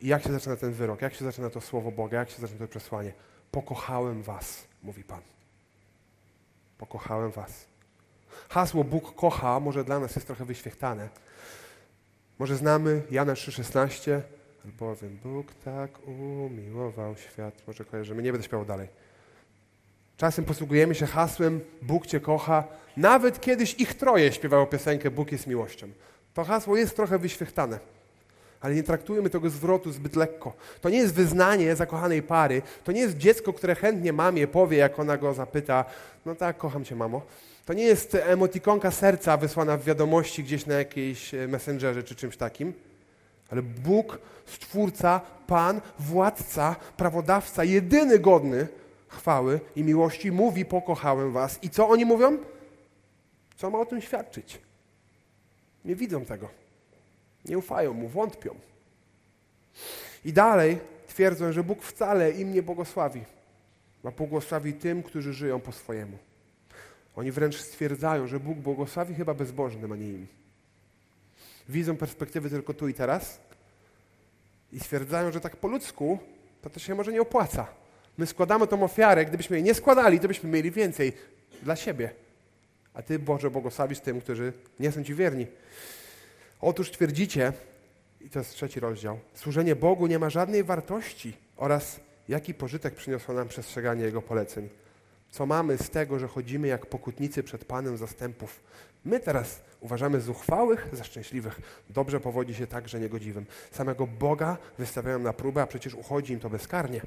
I 0.00 0.06
jak 0.06 0.22
się 0.22 0.32
zaczyna 0.32 0.56
ten 0.56 0.72
wyrok? 0.72 1.02
Jak 1.02 1.14
się 1.14 1.24
zaczyna 1.24 1.50
to 1.50 1.60
słowo 1.60 1.90
Boga? 1.90 2.18
Jak 2.18 2.30
się 2.30 2.40
zaczyna 2.40 2.58
to 2.58 2.68
przesłanie? 2.68 3.12
Pokochałem 3.50 4.22
was, 4.22 4.64
mówi 4.82 5.04
Pan. 5.04 5.20
Pokochałem 6.78 7.30
was. 7.30 7.66
Hasło 8.48 8.84
Bóg 8.84 9.14
kocha 9.14 9.60
może 9.60 9.84
dla 9.84 10.00
nas 10.00 10.14
jest 10.14 10.26
trochę 10.26 10.44
wyświechtane. 10.44 11.08
Może 12.38 12.56
znamy 12.56 13.02
Jana 13.10 13.32
3,16, 13.34 14.20
albowiem 14.64 15.18
Bóg 15.24 15.46
tak 15.64 15.90
umiłował 16.06 17.16
świat. 17.16 17.54
Może 17.66 17.84
kojarzymy, 17.84 18.22
nie 18.22 18.32
będę 18.32 18.46
śpiewał 18.46 18.66
dalej. 18.66 18.88
Czasem 20.22 20.44
posługujemy 20.44 20.94
się 20.94 21.06
hasłem 21.06 21.60
Bóg 21.82 22.06
Cię 22.06 22.20
kocha. 22.20 22.64
Nawet 22.96 23.40
kiedyś 23.40 23.74
ich 23.74 23.94
troje 23.94 24.32
śpiewało 24.32 24.66
piosenkę 24.66 25.10
Bóg 25.10 25.32
jest 25.32 25.46
miłością. 25.46 25.88
To 26.34 26.44
hasło 26.44 26.76
jest 26.76 26.96
trochę 26.96 27.18
wyświechtane, 27.18 27.78
ale 28.60 28.74
nie 28.74 28.82
traktujemy 28.82 29.30
tego 29.30 29.50
zwrotu 29.50 29.92
zbyt 29.92 30.16
lekko. 30.16 30.52
To 30.80 30.88
nie 30.90 30.98
jest 30.98 31.14
wyznanie 31.14 31.76
zakochanej 31.76 32.22
pary, 32.22 32.62
to 32.84 32.92
nie 32.92 33.00
jest 33.00 33.16
dziecko, 33.16 33.52
które 33.52 33.74
chętnie 33.74 34.12
mamie 34.12 34.46
powie, 34.46 34.78
jak 34.78 34.98
ona 34.98 35.16
go 35.16 35.34
zapyta, 35.34 35.84
no 36.26 36.34
tak, 36.34 36.58
kocham 36.58 36.84
Cię 36.84 36.96
mamo. 36.96 37.22
To 37.66 37.72
nie 37.72 37.84
jest 37.84 38.14
emotikonka 38.14 38.90
serca 38.90 39.36
wysłana 39.36 39.76
w 39.76 39.84
wiadomości 39.84 40.44
gdzieś 40.44 40.66
na 40.66 40.74
jakiejś 40.74 41.34
e, 41.34 41.48
messengerze 41.48 42.02
czy 42.02 42.14
czymś 42.14 42.36
takim, 42.36 42.72
ale 43.50 43.62
Bóg, 43.62 44.18
Stwórca, 44.46 45.20
Pan, 45.46 45.80
Władca, 45.98 46.76
Prawodawca, 46.96 47.64
jedyny 47.64 48.18
godny, 48.18 48.66
chwały 49.12 49.60
i 49.76 49.84
miłości 49.84 50.32
mówi: 50.32 50.64
Pokochałem 50.64 51.32
Was. 51.32 51.58
I 51.62 51.70
co 51.70 51.88
oni 51.88 52.04
mówią? 52.04 52.38
Co 53.56 53.70
ma 53.70 53.78
o 53.78 53.86
tym 53.86 54.00
świadczyć? 54.00 54.58
Nie 55.84 55.96
widzą 55.96 56.24
tego. 56.24 56.48
Nie 57.44 57.58
ufają 57.58 57.92
mu, 57.92 58.08
wątpią. 58.08 58.54
I 60.24 60.32
dalej 60.32 60.78
twierdzą, 61.08 61.52
że 61.52 61.64
Bóg 61.64 61.82
wcale 61.82 62.30
im 62.30 62.52
nie 62.52 62.62
błogosławi. 62.62 63.24
Ma 64.04 64.10
błogosławi 64.10 64.72
tym, 64.72 65.02
którzy 65.02 65.32
żyją 65.32 65.60
po 65.60 65.72
swojemu. 65.72 66.18
Oni 67.16 67.32
wręcz 67.32 67.60
stwierdzają, 67.60 68.26
że 68.26 68.40
Bóg 68.40 68.58
błogosławi 68.58 69.14
chyba 69.14 69.34
bezbożnym, 69.34 69.92
a 69.92 69.96
nie 69.96 70.08
im. 70.08 70.26
Widzą 71.68 71.96
perspektywy 71.96 72.50
tylko 72.50 72.74
tu 72.74 72.88
i 72.88 72.94
teraz 72.94 73.40
i 74.72 74.80
stwierdzają, 74.80 75.32
że 75.32 75.40
tak 75.40 75.56
po 75.56 75.68
ludzku 75.68 76.18
to 76.62 76.70
to 76.70 76.80
się 76.80 76.94
może 76.94 77.12
nie 77.12 77.22
opłaca. 77.22 77.81
My 78.18 78.26
składamy 78.26 78.66
tą 78.66 78.82
ofiarę, 78.82 79.24
gdybyśmy 79.24 79.56
jej 79.56 79.64
nie 79.64 79.74
składali, 79.74 80.20
to 80.20 80.28
byśmy 80.28 80.50
mieli 80.50 80.70
więcej 80.70 81.12
dla 81.62 81.76
siebie. 81.76 82.10
A 82.94 83.02
Ty, 83.02 83.18
Boże, 83.18 83.50
błogosławisz 83.50 84.00
tym, 84.00 84.20
którzy 84.20 84.52
nie 84.80 84.92
są 84.92 85.04
Ci 85.04 85.14
wierni. 85.14 85.46
Otóż 86.60 86.90
twierdzicie, 86.90 87.52
i 88.20 88.30
to 88.30 88.38
jest 88.38 88.50
trzeci 88.50 88.80
rozdział, 88.80 89.18
służenie 89.34 89.76
Bogu 89.76 90.06
nie 90.06 90.18
ma 90.18 90.30
żadnej 90.30 90.64
wartości 90.64 91.36
oraz 91.56 92.00
jaki 92.28 92.54
pożytek 92.54 92.94
przyniosło 92.94 93.34
nam 93.34 93.48
przestrzeganie 93.48 94.04
Jego 94.04 94.22
poleceń. 94.22 94.68
Co 95.30 95.46
mamy 95.46 95.78
z 95.78 95.90
tego, 95.90 96.18
że 96.18 96.28
chodzimy 96.28 96.68
jak 96.68 96.86
pokutnicy 96.86 97.42
przed 97.42 97.64
Panem 97.64 97.96
zastępów? 97.96 98.60
My 99.04 99.20
teraz 99.20 99.60
uważamy 99.80 100.20
zuchwałych 100.20 100.88
za 100.92 101.04
szczęśliwych. 101.04 101.60
Dobrze 101.90 102.20
powodzi 102.20 102.54
się 102.54 102.66
także 102.66 103.00
niegodziwym. 103.00 103.46
Samego 103.70 104.06
Boga 104.06 104.56
wystawiają 104.78 105.18
na 105.18 105.32
próbę, 105.32 105.62
a 105.62 105.66
przecież 105.66 105.94
uchodzi 105.94 106.32
im 106.32 106.40
to 106.40 106.50
bezkarnie. 106.50 107.00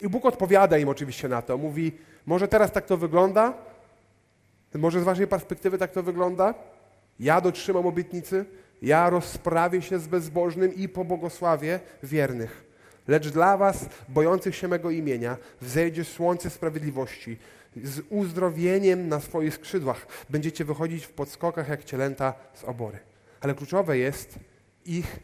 I 0.00 0.08
Bóg 0.08 0.26
odpowiada 0.26 0.78
im 0.78 0.88
oczywiście 0.88 1.28
na 1.28 1.42
to. 1.42 1.58
Mówi, 1.58 1.92
może 2.26 2.48
teraz 2.48 2.72
tak 2.72 2.86
to 2.86 2.96
wygląda, 2.96 3.54
może 4.74 5.00
z 5.00 5.04
waszej 5.04 5.26
perspektywy 5.26 5.78
tak 5.78 5.92
to 5.92 6.02
wygląda. 6.02 6.54
Ja 7.20 7.40
dotrzymam 7.40 7.86
obietnicy, 7.86 8.44
ja 8.82 9.10
rozprawię 9.10 9.82
się 9.82 9.98
z 9.98 10.06
bezbożnym 10.06 10.74
i 10.74 10.88
pobłogosławię 10.88 11.80
wiernych. 12.02 12.64
Lecz 13.08 13.28
dla 13.28 13.56
was, 13.56 13.88
bojących 14.08 14.56
się 14.56 14.68
mego 14.68 14.90
imienia, 14.90 15.36
wzejdzie 15.60 16.04
słońce 16.04 16.50
sprawiedliwości. 16.50 17.38
Z 17.84 18.00
uzdrowieniem 18.10 19.08
na 19.08 19.20
swoich 19.20 19.54
skrzydłach 19.54 20.06
będziecie 20.30 20.64
wychodzić 20.64 21.06
w 21.06 21.12
podskokach 21.12 21.68
jak 21.68 21.84
cielęta 21.84 22.34
z 22.54 22.64
obory. 22.64 22.98
Ale 23.40 23.54
kluczowe 23.54 23.98
jest 23.98 24.38
ich 24.86 25.18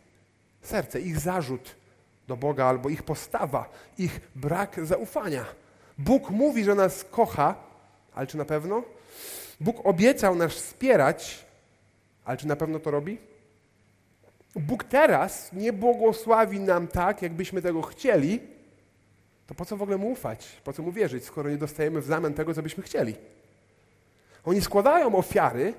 serce, 0.63 1.01
ich 1.01 1.19
zarzut 1.19 1.77
do 2.31 2.37
Boga 2.37 2.67
albo 2.67 2.89
ich 2.91 3.03
postawa, 3.03 3.67
ich 3.99 4.21
brak 4.35 4.87
zaufania. 4.87 5.45
Bóg 5.99 6.31
mówi, 6.31 6.65
że 6.65 6.75
nas 6.75 7.05
kocha, 7.11 7.55
ale 8.15 8.27
czy 8.27 8.37
na 8.37 8.45
pewno? 8.45 8.83
Bóg 9.61 9.87
obiecał 9.87 10.35
nas 10.35 10.53
wspierać, 10.53 11.45
ale 12.25 12.37
czy 12.37 12.47
na 12.47 12.57
pewno 12.57 12.79
to 12.79 12.91
robi? 12.91 13.19
Bóg 14.57 14.85
teraz 14.85 15.53
nie 15.53 15.73
błogosławi 15.73 16.61
nam 16.61 16.87
tak, 16.87 17.23
jakbyśmy 17.23 17.63
tego 17.63 17.83
chcieli, 17.83 18.41
to 19.47 19.55
po 19.55 19.65
co 19.65 19.77
w 19.77 19.83
ogóle 19.83 19.99
mu 19.99 20.11
ufać? 20.11 20.47
Po 20.65 20.73
co 20.73 20.83
mu 20.83 20.93
wierzyć, 20.93 21.25
skoro 21.25 21.51
nie 21.51 21.57
dostajemy 21.59 22.01
w 22.01 22.07
zamian 22.07 22.35
tego, 22.35 22.55
co 22.55 22.63
byśmy 22.63 22.83
chcieli? 22.83 23.15
Oni 24.45 24.61
składają 24.61 25.15
ofiary, 25.15 25.75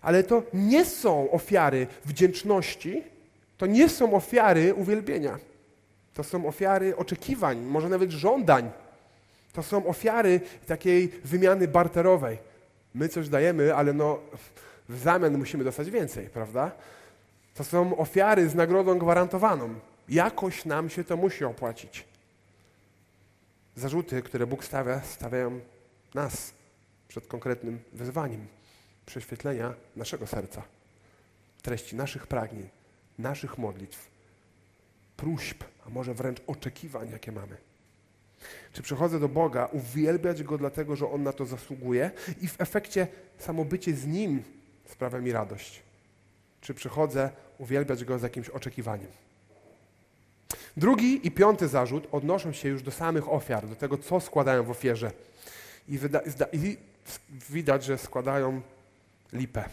ale 0.00 0.22
to 0.22 0.42
nie 0.54 0.84
są 0.84 1.30
ofiary 1.30 1.86
wdzięczności, 2.04 3.02
to 3.58 3.66
nie 3.66 3.88
są 3.88 4.14
ofiary 4.14 4.74
uwielbienia. 4.74 5.51
To 6.14 6.24
są 6.24 6.46
ofiary 6.46 6.96
oczekiwań, 6.96 7.60
może 7.60 7.88
nawet 7.88 8.10
żądań. 8.10 8.70
To 9.52 9.62
są 9.62 9.86
ofiary 9.86 10.40
takiej 10.66 11.08
wymiany 11.08 11.68
barterowej. 11.68 12.38
My 12.94 13.08
coś 13.08 13.28
dajemy, 13.28 13.74
ale 13.74 13.92
no 13.92 14.18
w 14.88 14.98
zamian 14.98 15.38
musimy 15.38 15.64
dostać 15.64 15.90
więcej, 15.90 16.26
prawda? 16.26 16.70
To 17.54 17.64
są 17.64 17.96
ofiary 17.96 18.48
z 18.48 18.54
nagrodą 18.54 18.98
gwarantowaną. 18.98 19.74
Jakoś 20.08 20.64
nam 20.64 20.90
się 20.90 21.04
to 21.04 21.16
musi 21.16 21.44
opłacić. 21.44 22.04
Zarzuty, 23.76 24.22
które 24.22 24.46
Bóg 24.46 24.64
stawia, 24.64 25.00
stawiają 25.00 25.60
nas 26.14 26.52
przed 27.08 27.26
konkretnym 27.26 27.78
wyzwaniem 27.92 28.46
prześwietlenia 29.06 29.74
naszego 29.96 30.26
serca, 30.26 30.62
treści 31.62 31.96
naszych 31.96 32.26
pragnień, 32.26 32.68
naszych 33.18 33.58
modlitw, 33.58 34.11
próśb, 35.22 35.64
a 35.86 35.90
może 35.90 36.14
wręcz 36.14 36.38
oczekiwań, 36.46 37.10
jakie 37.10 37.32
mamy. 37.32 37.56
Czy 38.72 38.82
przychodzę 38.82 39.20
do 39.20 39.28
Boga 39.28 39.68
uwielbiać 39.72 40.42
Go 40.42 40.58
dlatego, 40.58 40.96
że 40.96 41.10
On 41.10 41.22
na 41.22 41.32
to 41.32 41.46
zasługuje 41.46 42.10
i 42.40 42.48
w 42.48 42.60
efekcie 42.60 43.06
samo 43.38 43.64
bycie 43.64 43.94
z 43.94 44.06
Nim 44.06 44.42
sprawia 44.88 45.18
mi 45.18 45.32
radość? 45.32 45.82
Czy 46.60 46.74
przychodzę 46.74 47.30
uwielbiać 47.58 48.04
Go 48.04 48.18
z 48.18 48.22
jakimś 48.22 48.48
oczekiwaniem? 48.48 49.08
Drugi 50.76 51.26
i 51.26 51.30
piąty 51.30 51.68
zarzut 51.68 52.08
odnoszą 52.12 52.52
się 52.52 52.68
już 52.68 52.82
do 52.82 52.90
samych 52.90 53.32
ofiar, 53.32 53.68
do 53.68 53.76
tego, 53.76 53.98
co 53.98 54.20
składają 54.20 54.64
w 54.64 54.70
ofierze. 54.70 55.12
I, 55.88 55.98
i 56.52 56.76
widać, 57.50 57.84
że 57.84 57.98
składają 57.98 58.60
lipę. 59.32 59.64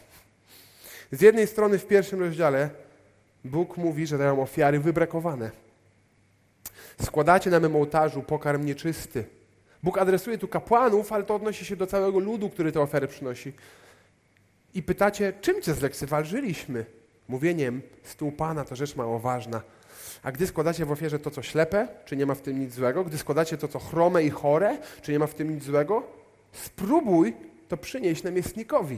Z 1.12 1.22
jednej 1.22 1.48
strony 1.48 1.80
w 1.80 1.88
pierwszym 1.88 2.20
rozdziale 2.20 2.70
Bóg 3.46 3.78
mówi, 3.78 4.08
że 4.08 4.18
dają 4.18 4.42
ofiary 4.42 4.80
wybrakowane. 4.80 5.52
Składacie 7.02 7.50
na 7.50 7.60
mym 7.60 7.76
ołtarzu 7.76 8.22
pokarm 8.22 8.66
nieczysty. 8.66 9.26
Bóg 9.84 9.98
adresuje 9.98 10.38
tu 10.38 10.48
kapłanów, 10.48 11.14
ale 11.14 11.24
to 11.24 11.36
odnosi 11.36 11.66
się 11.66 11.76
do 11.76 11.88
całego 11.88 12.20
ludu, 12.20 12.50
który 12.50 12.72
te 12.72 12.82
ofiary 12.82 13.08
przynosi. 13.08 13.54
I 14.74 14.84
pytacie, 14.84 15.34
czym 15.42 15.62
cię 15.62 15.74
zlekceważyliśmy? 15.74 16.86
Mówieniem 17.28 17.82
stół 18.04 18.32
Pana 18.32 18.66
to 18.66 18.76
rzecz 18.76 18.96
mało 18.96 19.20
ważna. 19.20 19.62
A 20.24 20.32
gdy 20.32 20.48
składacie 20.48 20.86
w 20.86 20.92
ofierze 20.92 21.20
to, 21.20 21.32
co 21.32 21.42
ślepe, 21.42 21.88
czy 22.06 22.16
nie 22.16 22.26
ma 22.26 22.36
w 22.36 22.42
tym 22.42 22.60
nic 22.60 22.74
złego? 22.74 23.04
Gdy 23.04 23.18
składacie 23.18 23.58
to, 23.58 23.68
co 23.68 23.80
chrome 23.80 24.24
i 24.24 24.30
chore, 24.30 24.78
czy 25.02 25.12
nie 25.12 25.20
ma 25.20 25.28
w 25.28 25.34
tym 25.34 25.54
nic 25.56 25.64
złego? 25.64 26.04
Spróbuj 26.52 27.34
to 27.68 27.78
przynieść 27.78 28.24
namiestnikowi. 28.24 28.98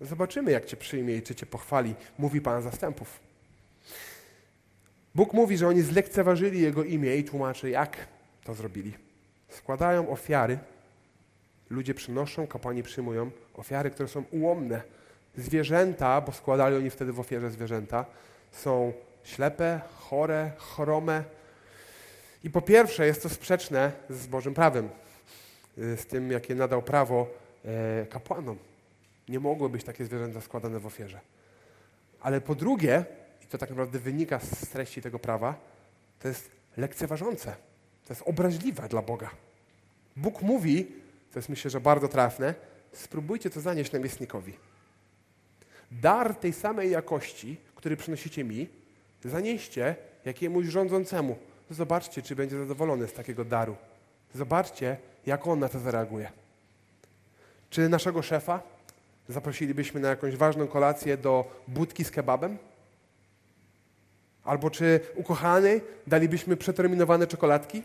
Zobaczymy, 0.00 0.50
jak 0.50 0.64
cię 0.64 0.76
przyjmie 0.76 1.16
i 1.16 1.22
czy 1.22 1.34
cię 1.34 1.46
pochwali, 1.46 1.94
mówi 2.18 2.40
Pan 2.40 2.62
zastępów. 2.62 3.31
Bóg 5.14 5.32
mówi, 5.32 5.56
że 5.56 5.68
oni 5.68 5.82
zlekceważyli 5.82 6.60
Jego 6.60 6.84
imię 6.84 7.16
i 7.16 7.24
tłumaczy, 7.24 7.70
jak 7.70 7.96
to 8.44 8.54
zrobili. 8.54 8.92
Składają 9.48 10.08
ofiary, 10.08 10.58
ludzie 11.70 11.94
przynoszą, 11.94 12.46
kapłani 12.46 12.82
przyjmują 12.82 13.30
ofiary, 13.54 13.90
które 13.90 14.08
są 14.08 14.24
ułomne. 14.30 14.82
Zwierzęta, 15.36 16.20
bo 16.20 16.32
składali 16.32 16.76
oni 16.76 16.90
wtedy 16.90 17.12
w 17.12 17.20
ofierze 17.20 17.50
zwierzęta, 17.50 18.06
są 18.52 18.92
ślepe, 19.24 19.80
chore, 19.94 20.50
chrome. 20.58 21.24
I 22.44 22.50
po 22.50 22.62
pierwsze 22.62 23.06
jest 23.06 23.22
to 23.22 23.28
sprzeczne 23.28 23.92
z 24.10 24.26
Bożym 24.26 24.54
prawem, 24.54 24.88
y, 25.78 25.96
z 25.96 26.06
tym, 26.06 26.30
jakie 26.30 26.54
nadał 26.54 26.82
prawo 26.82 27.26
e, 27.64 28.06
kapłanom. 28.06 28.58
Nie 29.28 29.40
mogły 29.40 29.68
być 29.68 29.84
takie 29.84 30.04
zwierzęta 30.04 30.40
składane 30.40 30.80
w 30.80 30.86
ofierze. 30.86 31.20
Ale 32.20 32.40
po 32.40 32.54
drugie, 32.54 33.04
to 33.52 33.58
tak 33.58 33.70
naprawdę 33.70 33.98
wynika 33.98 34.38
z 34.38 34.68
treści 34.68 35.02
tego 35.02 35.18
prawa, 35.18 35.54
to 36.20 36.28
jest 36.28 36.50
lekceważące. 36.76 37.56
To 38.06 38.12
jest 38.12 38.22
obraźliwe 38.26 38.88
dla 38.88 39.02
Boga. 39.02 39.30
Bóg 40.16 40.42
mówi, 40.42 40.86
to 41.32 41.38
jest 41.38 41.48
myślę, 41.48 41.70
że 41.70 41.80
bardzo 41.80 42.08
trafne, 42.08 42.54
spróbujcie 42.92 43.50
to 43.50 43.60
zanieść 43.60 43.92
namiestnikowi. 43.92 44.52
Dar 45.90 46.34
tej 46.34 46.52
samej 46.52 46.90
jakości, 46.90 47.56
który 47.74 47.96
przynosicie 47.96 48.44
mi, 48.44 48.68
zanieście 49.24 49.96
jakiemuś 50.24 50.66
rządzącemu. 50.66 51.38
Zobaczcie, 51.70 52.22
czy 52.22 52.36
będzie 52.36 52.58
zadowolony 52.58 53.08
z 53.08 53.12
takiego 53.12 53.44
daru. 53.44 53.76
Zobaczcie, 54.34 54.96
jak 55.26 55.46
on 55.46 55.58
na 55.58 55.68
to 55.68 55.78
zareaguje. 55.78 56.32
Czy 57.70 57.88
naszego 57.88 58.22
szefa 58.22 58.62
zaprosilibyśmy 59.28 60.00
na 60.00 60.08
jakąś 60.08 60.36
ważną 60.36 60.66
kolację 60.66 61.16
do 61.16 61.62
budki 61.68 62.04
z 62.04 62.10
kebabem? 62.10 62.58
Albo 64.44 64.70
czy 64.70 65.00
ukochany 65.14 65.80
dalibyśmy 66.06 66.56
przeterminowane 66.56 67.26
czekoladki? 67.26 67.82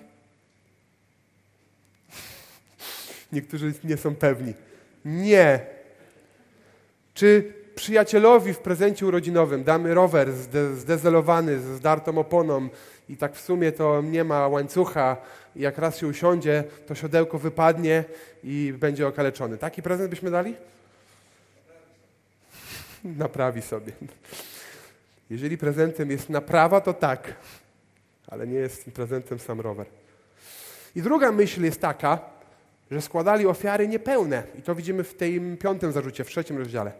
Niektórzy 3.32 3.74
nie 3.84 3.98
są 3.98 4.16
pewni. 4.16 4.54
Nie. 5.06 5.60
Czy 7.14 7.54
przyjacielowi 7.76 8.54
w 8.54 8.60
prezencie 8.60 9.06
urodzinowym 9.06 9.64
damy 9.64 9.94
rower 9.94 10.34
zde 10.34 10.76
zdezelowany, 10.76 11.60
z 11.60 11.64
zdartą 11.64 12.18
oponą 12.18 12.70
i 13.10 13.18
tak 13.18 13.36
w 13.36 13.42
sumie 13.42 13.72
to 13.72 14.02
nie 14.02 14.24
ma 14.24 14.48
łańcucha 14.48 15.18
i 15.56 15.62
jak 15.62 15.78
raz 15.78 15.98
się 15.98 16.08
usiądzie, 16.08 16.64
to 16.88 16.96
siodełko 16.96 17.40
wypadnie 17.40 18.04
i 18.44 18.74
będzie 18.78 19.08
okaleczony. 19.08 19.58
Taki 19.58 19.82
prezent 19.82 20.10
byśmy 20.10 20.32
dali? 20.32 20.56
Naprawi 23.04 23.62
sobie. 23.62 23.92
Jeżeli 25.30 25.58
prezentem 25.58 26.12
jest 26.12 26.30
naprawa, 26.30 26.82
to 26.82 26.94
tak, 26.94 27.34
ale 28.28 28.48
nie 28.48 28.58
jest 28.58 28.86
prezentem 28.86 29.40
sam 29.40 29.62
rower. 29.62 29.88
I 30.96 31.02
druga 31.02 31.32
myśl 31.32 31.64
jest 31.64 31.82
taka, 31.82 32.20
że 32.92 33.02
składali 33.02 33.46
ofiary 33.46 33.88
niepełne. 33.88 34.44
I 34.60 34.62
to 34.62 34.76
widzimy 34.76 35.04
w 35.04 35.14
tym 35.14 35.58
piątym 35.58 35.92
zarzucie, 35.92 36.24
w 36.24 36.28
trzecim 36.28 36.58
rozdziale. 36.58 36.92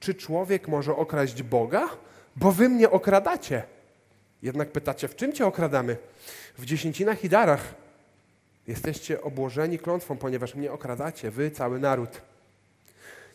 Czy 0.00 0.14
człowiek 0.14 0.68
może 0.68 0.96
okraść 0.96 1.42
Boga? 1.42 1.88
Bo 2.36 2.52
wy 2.52 2.68
mnie 2.68 2.90
okradacie. 2.90 3.62
Jednak 4.42 4.72
pytacie, 4.72 5.08
w 5.08 5.16
czym 5.16 5.32
cię 5.32 5.46
okradamy? 5.46 5.96
W 6.58 6.64
dziesięcinach 6.64 7.24
i 7.24 7.28
darach 7.28 7.74
jesteście 8.66 9.22
obłożeni 9.22 9.78
klątwą, 9.78 10.16
ponieważ 10.16 10.54
mnie 10.54 10.72
okradacie, 10.72 11.30
wy, 11.30 11.50
cały 11.50 11.80
naród. 11.80 12.20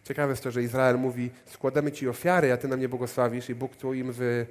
Ciekawe 0.03 0.31
jest 0.31 0.43
to, 0.43 0.51
że 0.51 0.63
Izrael 0.63 0.98
mówi, 0.98 1.29
składamy 1.46 1.91
Ci 1.91 2.10
ofiary, 2.10 2.51
a 2.51 2.58
Ty 2.58 2.67
nam 2.67 2.79
nie 2.79 2.89
błogosławisz 2.89 3.50
i 3.50 3.55
Bóg 3.55 3.75
tu 3.75 3.93
im 3.93 4.12
w, 4.12 4.46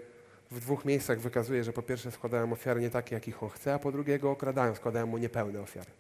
w 0.51 0.61
dwóch 0.61 0.85
miejscach 0.85 1.21
wykazuje, 1.21 1.65
że 1.65 1.73
po 1.73 1.83
pierwsze 1.83 2.11
składają 2.11 2.53
ofiary 2.53 2.81
nie 2.81 2.91
takie, 2.91 3.15
jakich 3.15 3.43
On 3.43 3.49
chce, 3.49 3.75
a 3.75 3.79
po 3.79 3.93
drugie 3.93 4.19
go 4.19 4.31
okradają, 4.31 4.75
składają 4.75 5.07
Mu 5.07 5.19
niepełne 5.19 5.61
ofiary. 5.61 5.91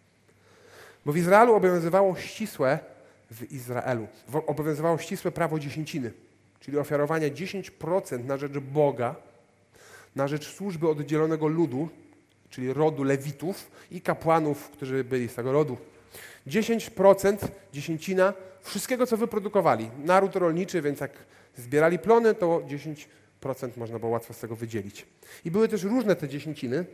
Bo 1.06 1.12
w 1.12 1.16
Izraelu 1.16 1.54
obowiązywało 1.54 2.16
ścisłe, 2.16 2.78
w 3.30 3.52
Izraelu, 3.52 4.06
obowiązywało 4.46 4.98
ścisłe 4.98 5.30
prawo 5.30 5.58
dziesięciny, 5.58 6.12
czyli 6.60 6.78
ofiarowania 6.78 7.28
10% 7.28 8.24
na 8.24 8.36
rzecz 8.36 8.52
Boga, 8.52 9.14
na 10.16 10.28
rzecz 10.28 10.54
służby 10.54 10.88
oddzielonego 10.88 11.48
ludu, 11.48 11.88
czyli 12.50 12.72
rodu 12.72 13.04
Lewitów 13.04 13.70
i 13.90 14.00
kapłanów, 14.00 14.70
którzy 14.70 15.04
byli 15.04 15.28
z 15.28 15.34
tego 15.34 15.52
rodu. 15.52 15.76
10% 16.46 17.36
dziesięcina 17.72 18.32
wszystkiego, 18.62 19.06
co 19.06 19.16
wyprodukowali. 19.16 19.90
Naród 20.04 20.36
rolniczy, 20.36 20.82
więc 20.82 21.00
jak 21.00 21.12
zbierali 21.56 21.98
plony, 21.98 22.34
to 22.34 22.62
10% 23.40 23.70
można 23.76 23.98
było 23.98 24.12
łatwo 24.12 24.34
z 24.34 24.38
tego 24.38 24.56
wydzielić. 24.56 25.06
I 25.44 25.50
były 25.50 25.68
też 25.68 25.82
różne 25.82 26.16
te 26.16 26.28
dziesięciny. 26.28 26.84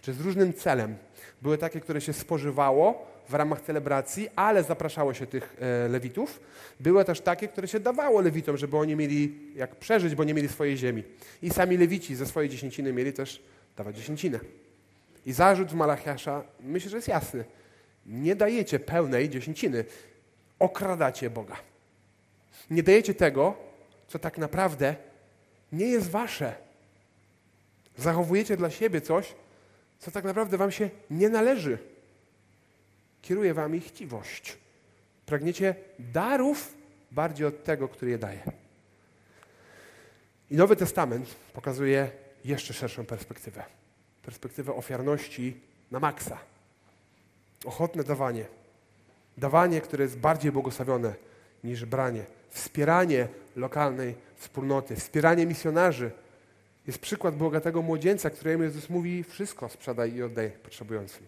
czy 0.00 0.12
z 0.12 0.20
różnym 0.20 0.54
celem. 0.54 0.96
Były 1.42 1.58
takie, 1.58 1.80
które 1.80 2.00
się 2.00 2.12
spożywało 2.12 3.06
w 3.28 3.34
ramach 3.34 3.60
celebracji, 3.60 4.28
ale 4.36 4.62
zapraszało 4.62 5.14
się 5.14 5.26
tych 5.26 5.56
e, 5.60 5.88
lewitów. 5.88 6.40
Były 6.80 7.04
też 7.04 7.20
takie, 7.20 7.48
które 7.48 7.68
się 7.68 7.80
dawało 7.80 8.20
lewitom, 8.20 8.56
żeby 8.56 8.76
oni 8.76 8.96
mieli 8.96 9.38
jak 9.56 9.76
przeżyć, 9.76 10.14
bo 10.14 10.24
nie 10.24 10.34
mieli 10.34 10.48
swojej 10.48 10.76
ziemi. 10.76 11.04
I 11.42 11.50
sami 11.50 11.76
lewici 11.76 12.16
ze 12.16 12.26
swojej 12.26 12.50
dziesięciny 12.50 12.92
mieli 12.92 13.12
też 13.12 13.42
dawać 13.76 13.96
dziesięcinę. 13.96 14.40
I 15.26 15.32
zarzut 15.32 15.68
w 15.68 15.74
Malachiasza, 15.74 16.44
myślę, 16.60 16.90
że 16.90 16.96
jest 16.96 17.08
jasny. 17.08 17.44
Nie 18.06 18.36
dajecie 18.36 18.78
pełnej 18.78 19.28
dziesięciny. 19.28 19.84
Okradacie 20.58 21.30
Boga. 21.30 21.56
Nie 22.70 22.82
dajecie 22.82 23.14
tego, 23.14 23.56
co 24.08 24.18
tak 24.18 24.38
naprawdę 24.38 24.96
nie 25.72 25.86
jest 25.86 26.10
wasze. 26.10 26.54
Zachowujecie 27.96 28.56
dla 28.56 28.70
siebie 28.70 29.00
coś, 29.00 29.34
co 29.98 30.10
tak 30.10 30.24
naprawdę 30.24 30.56
wam 30.56 30.72
się 30.72 30.90
nie 31.10 31.28
należy. 31.28 31.78
Kieruje 33.22 33.54
wami 33.54 33.80
chciwość. 33.80 34.58
Pragniecie 35.26 35.74
darów 35.98 36.74
bardziej 37.10 37.46
od 37.46 37.64
tego, 37.64 37.88
który 37.88 38.10
je 38.10 38.18
daje. 38.18 38.42
I 40.50 40.56
Nowy 40.56 40.76
Testament 40.76 41.34
pokazuje 41.52 42.10
jeszcze 42.44 42.74
szerszą 42.74 43.06
perspektywę. 43.06 43.64
Perspektywę 44.22 44.74
ofiarności 44.74 45.60
na 45.90 46.00
maksa. 46.00 46.38
Ochotne 47.64 48.04
dawanie. 48.04 48.44
Dawanie, 49.38 49.80
które 49.80 50.04
jest 50.04 50.18
bardziej 50.18 50.52
błogosławione 50.52 51.14
niż 51.64 51.84
branie. 51.84 52.24
Wspieranie 52.50 53.28
lokalnej 53.56 54.14
wspólnoty, 54.36 54.96
wspieranie 54.96 55.46
misjonarzy. 55.46 56.10
Jest 56.86 56.98
przykład 56.98 57.36
bogatego 57.36 57.82
młodzieńca, 57.82 58.30
któremu 58.30 58.62
Jezus 58.62 58.90
mówi: 58.90 59.24
Wszystko 59.24 59.68
sprzedaj 59.68 60.14
i 60.14 60.22
oddaj 60.22 60.50
potrzebującym. 60.50 61.26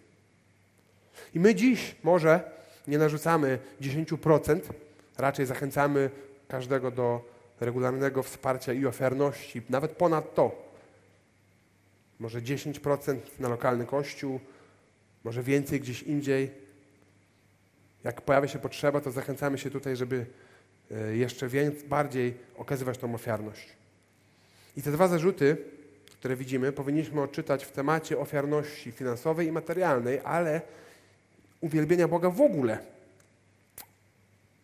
I 1.33 1.39
my 1.39 1.55
dziś 1.55 1.95
może 2.03 2.51
nie 2.87 2.97
narzucamy 2.97 3.59
10%, 3.81 4.59
raczej 5.17 5.45
zachęcamy 5.45 6.09
każdego 6.47 6.91
do 6.91 7.21
regularnego 7.59 8.23
wsparcia 8.23 8.73
i 8.73 8.85
ofiarności, 8.85 9.61
nawet 9.69 9.91
ponad 9.91 10.35
to. 10.35 10.67
Może 12.19 12.41
10% 12.41 13.17
na 13.39 13.49
lokalny 13.49 13.85
kościół, 13.85 14.39
może 15.23 15.43
więcej 15.43 15.79
gdzieś 15.79 16.03
indziej. 16.03 16.66
Jak 18.07 18.21
pojawia 18.21 18.47
się 18.47 18.59
potrzeba, 18.59 19.01
to 19.01 19.11
zachęcamy 19.11 19.57
się 19.57 19.69
tutaj, 19.69 19.95
żeby 19.95 20.25
e, 20.91 21.17
jeszcze 21.17 21.47
więcej, 21.47 21.89
bardziej 21.89 22.37
okazywać 22.57 22.97
tą 22.97 23.15
ofiarność. 23.15 23.69
I 24.77 24.81
te 24.81 24.91
dwa 24.91 25.07
zarzuty, 25.07 25.57
które 26.05 26.35
widzimy, 26.35 26.71
powinniśmy 26.71 27.21
odczytać 27.21 27.65
w 27.65 27.71
temacie 27.71 28.19
ofiarności 28.19 28.91
finansowej 28.91 29.47
i 29.47 29.51
materialnej, 29.51 30.21
ale 30.23 30.61
uwielbienia 31.61 32.07
Boga 32.07 32.29
w 32.29 32.41
ogóle. 32.41 32.79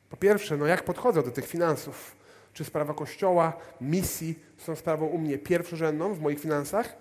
Po 0.10 0.18
pierwsze, 0.18 0.58
no 0.58 0.66
jak 0.66 0.84
podchodzę 0.84 1.24
do 1.24 1.32
tych 1.32 1.48
finansów? 1.48 2.16
Czy 2.54 2.64
sprawa 2.64 2.94
kościoła, 2.94 3.54
misji 3.82 4.40
są 4.58 4.76
sprawą 4.76 5.06
u 5.06 5.18
mnie 5.18 5.38
pierwszorzędną 5.38 6.14
w 6.14 6.22
moich 6.22 6.40
finansach? 6.40 6.96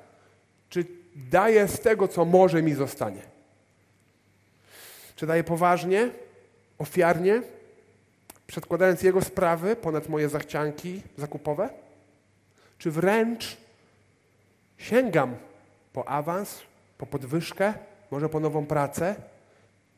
Czy 0.69 0.85
daję 1.17 1.69
z 1.69 1.81
tego, 1.81 2.09
co 2.09 2.25
może 2.25 2.63
mi 2.63 2.75
zostanie? 2.75 3.23
Czy 5.17 5.27
daję 5.27 5.45
poważnie, 5.45 6.11
ofiarnie, 6.83 7.43
przedkładając 8.47 9.03
Jego 9.03 9.23
sprawy 9.23 9.77
ponad 9.77 10.09
moje 10.09 10.29
zachcianki 10.29 11.03
zakupowe? 11.17 11.71
Czy 12.79 12.91
wręcz 12.91 13.57
sięgam 14.79 15.37
po 15.93 16.09
awans, 16.09 16.59
po 16.99 17.07
podwyżkę, 17.07 17.75
może 18.11 18.29
po 18.29 18.41
nową 18.41 18.67
pracę? 18.67 19.15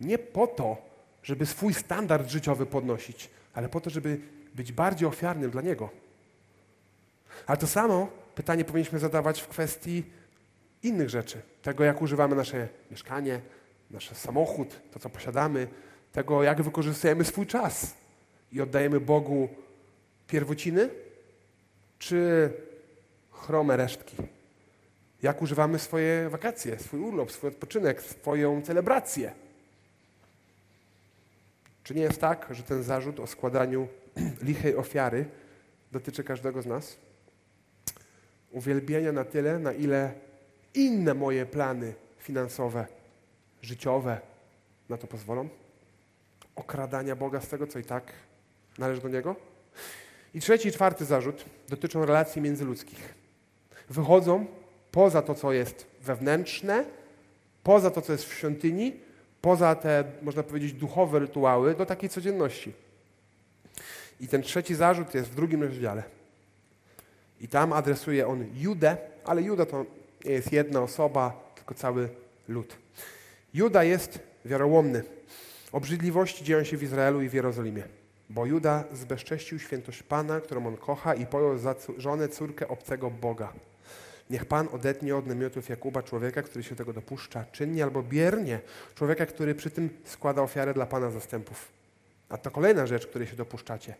Nie 0.00 0.18
po 0.18 0.46
to, 0.46 0.76
żeby 1.22 1.46
swój 1.46 1.74
standard 1.74 2.28
życiowy 2.28 2.66
podnosić, 2.66 3.30
ale 3.54 3.68
po 3.68 3.80
to, 3.80 3.90
żeby 3.90 4.20
być 4.54 4.72
bardziej 4.72 5.08
ofiarnym 5.08 5.50
dla 5.50 5.62
Niego. 5.62 5.90
Ale 7.46 7.58
to 7.58 7.66
samo 7.66 8.08
pytanie 8.34 8.64
powinniśmy 8.64 8.98
zadawać 8.98 9.40
w 9.40 9.48
kwestii 9.48 10.04
innych 10.82 11.10
rzeczy. 11.10 11.40
Tego, 11.62 11.84
jak 11.84 12.02
używamy 12.02 12.36
nasze 12.36 12.68
mieszkanie, 12.90 13.40
nasz 13.90 14.10
samochód, 14.10 14.80
to, 14.92 14.98
co 14.98 15.10
posiadamy, 15.10 15.68
tego, 16.14 16.42
jak 16.42 16.62
wykorzystujemy 16.62 17.24
swój 17.24 17.46
czas 17.46 17.94
i 18.52 18.60
oddajemy 18.60 19.00
Bogu 19.00 19.48
pierwociny, 20.26 20.90
czy 21.98 22.50
chrome 23.30 23.76
resztki. 23.76 24.16
Jak 25.22 25.42
używamy 25.42 25.78
swoje 25.78 26.28
wakacje, 26.28 26.78
swój 26.78 27.00
urlop, 27.00 27.32
swój 27.32 27.48
odpoczynek, 27.48 28.02
swoją 28.02 28.62
celebrację. 28.62 29.32
Czy 31.84 31.94
nie 31.94 32.02
jest 32.02 32.20
tak, 32.20 32.46
że 32.50 32.62
ten 32.62 32.82
zarzut 32.82 33.20
o 33.20 33.26
składaniu 33.26 33.88
lichej 34.48 34.76
ofiary 34.76 35.24
dotyczy 35.92 36.24
każdego 36.24 36.62
z 36.62 36.66
nas? 36.66 36.96
Uwielbienia 38.50 39.12
na 39.12 39.24
tyle, 39.24 39.58
na 39.58 39.72
ile 39.72 40.12
inne 40.74 41.14
moje 41.14 41.46
plany 41.46 41.94
finansowe, 42.18 42.86
życiowe 43.62 44.20
na 44.88 44.96
to 44.96 45.06
pozwolą? 45.06 45.63
Okradania 46.56 47.16
Boga 47.16 47.40
z 47.40 47.48
tego, 47.48 47.66
co 47.66 47.78
i 47.78 47.84
tak 47.84 48.12
należy 48.78 49.00
do 49.00 49.08
Niego? 49.08 49.36
I 50.34 50.40
trzeci 50.40 50.68
i 50.68 50.72
czwarty 50.72 51.04
zarzut 51.04 51.44
dotyczą 51.68 52.06
relacji 52.06 52.42
międzyludzkich. 52.42 53.14
Wychodzą 53.90 54.46
poza 54.90 55.22
to, 55.22 55.34
co 55.34 55.52
jest 55.52 55.86
wewnętrzne, 56.02 56.84
poza 57.62 57.90
to, 57.90 58.02
co 58.02 58.12
jest 58.12 58.24
w 58.24 58.34
świątyni, 58.34 58.92
poza 59.40 59.74
te, 59.74 60.04
można 60.22 60.42
powiedzieć, 60.42 60.72
duchowe 60.72 61.18
rytuały, 61.18 61.74
do 61.74 61.86
takiej 61.86 62.08
codzienności. 62.08 62.72
I 64.20 64.28
ten 64.28 64.42
trzeci 64.42 64.74
zarzut 64.74 65.14
jest 65.14 65.30
w 65.30 65.34
drugim 65.34 65.62
rozdziale. 65.62 66.02
I 67.40 67.48
tam 67.48 67.72
adresuje 67.72 68.26
on 68.26 68.46
Judę, 68.54 68.96
ale 69.24 69.42
Juda 69.42 69.66
to 69.66 69.86
nie 70.24 70.32
jest 70.32 70.52
jedna 70.52 70.80
osoba, 70.80 71.52
tylko 71.54 71.74
cały 71.74 72.08
lud. 72.48 72.76
Juda 73.54 73.84
jest 73.84 74.18
wiarołomny. 74.44 75.02
Obrzydliwości 75.74 76.44
dzieją 76.44 76.64
się 76.64 76.76
w 76.76 76.82
Izraelu 76.82 77.22
i 77.22 77.28
w 77.28 77.34
Jerozolimie. 77.34 77.82
Bo 78.30 78.46
Juda 78.46 78.84
zbezcześcił 78.92 79.58
świętość 79.58 80.02
Pana, 80.02 80.40
którą 80.40 80.66
on 80.66 80.76
kocha 80.76 81.14
i 81.14 81.26
pojął 81.26 81.58
za 81.58 81.74
żonę 81.98 82.28
córkę 82.28 82.68
obcego 82.68 83.10
Boga. 83.10 83.52
Niech 84.30 84.44
Pan 84.44 84.68
odetnie 84.72 85.16
od 85.16 85.26
namiotów 85.26 85.68
Jakuba 85.68 86.02
człowieka, 86.02 86.42
który 86.42 86.64
się 86.64 86.76
tego 86.76 86.92
dopuszcza, 86.92 87.44
czynnie 87.52 87.84
albo 87.84 88.02
biernie, 88.02 88.60
człowieka, 88.94 89.26
który 89.26 89.54
przy 89.54 89.70
tym 89.70 89.90
składa 90.04 90.42
ofiarę 90.42 90.74
dla 90.74 90.86
Pana 90.86 91.10
zastępów. 91.10 91.68
A 92.28 92.38
to 92.38 92.50
kolejna 92.50 92.86
rzecz, 92.86 93.06
której 93.06 93.28
się 93.28 93.36
dopuszczacie. 93.36 93.94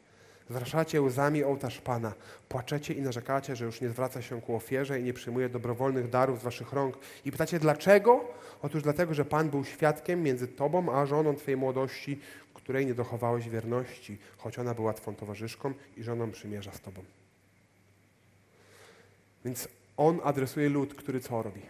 Zraszacie 0.51 1.03
łzami 1.03 1.45
ołtarz 1.45 1.81
Pana, 1.81 2.15
płaczecie 2.49 2.95
i 2.95 3.03
narzekacie, 3.03 3.57
że 3.57 3.65
już 3.65 3.81
nie 3.81 3.89
zwraca 3.89 4.23
się 4.23 4.41
ku 4.41 4.57
ofierze 4.57 5.01
i 5.01 5.03
nie 5.03 5.13
przyjmuje 5.13 5.49
dobrowolnych 5.49 6.11
darów 6.11 6.41
z 6.41 6.43
waszych 6.43 6.73
rąk. 6.73 6.99
I 7.25 7.33
pytacie, 7.33 7.59
dlaczego? 7.59 8.25
Otóż 8.63 8.83
dlatego, 8.83 9.15
że 9.15 9.25
Pan 9.25 9.51
był 9.51 9.65
świadkiem 9.65 10.23
między 10.23 10.49
tobą 10.49 10.93
a 10.93 11.07
żoną 11.07 11.35
twojej 11.37 11.57
młodości, 11.57 12.21
której 12.65 12.87
nie 12.87 12.95
dochowałeś 12.95 13.49
wierności, 13.49 14.19
choć 14.37 14.59
ona 14.59 14.75
była 14.75 14.93
twą 14.93 15.15
towarzyszką 15.15 15.75
i 15.97 16.03
żoną 16.03 16.31
przymierza 16.31 16.73
z 16.73 16.81
tobą. 16.81 17.05
Więc 19.45 19.69
on 19.97 20.21
adresuje 20.25 20.69
lud, 20.69 20.95
który 20.95 21.21
co 21.21 21.43
robi? 21.43 21.61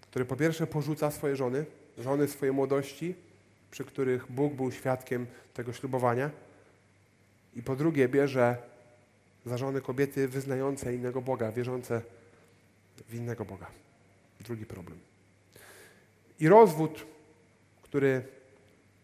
Który 0.00 0.24
po 0.24 0.36
pierwsze 0.36 0.66
porzuca 0.66 1.10
swoje 1.10 1.36
żony, 1.36 1.64
żony 1.98 2.28
swojej 2.28 2.54
młodości, 2.54 3.14
przy 3.70 3.84
których 3.84 4.32
Bóg 4.32 4.54
był 4.54 4.72
świadkiem 4.72 5.26
tego 5.54 5.72
ślubowania, 5.72 6.30
i 7.56 7.62
po 7.62 7.76
drugie 7.76 8.08
bierze 8.08 8.56
za 9.46 9.58
żony 9.58 9.80
kobiety 9.80 10.28
wyznające 10.28 10.94
innego 10.94 11.22
Boga, 11.22 11.52
wierzące 11.52 12.02
w 13.08 13.14
innego 13.14 13.44
Boga. 13.44 13.66
Drugi 14.40 14.66
problem. 14.66 14.98
I 16.40 16.48
rozwód, 16.48 17.06
który 17.82 18.22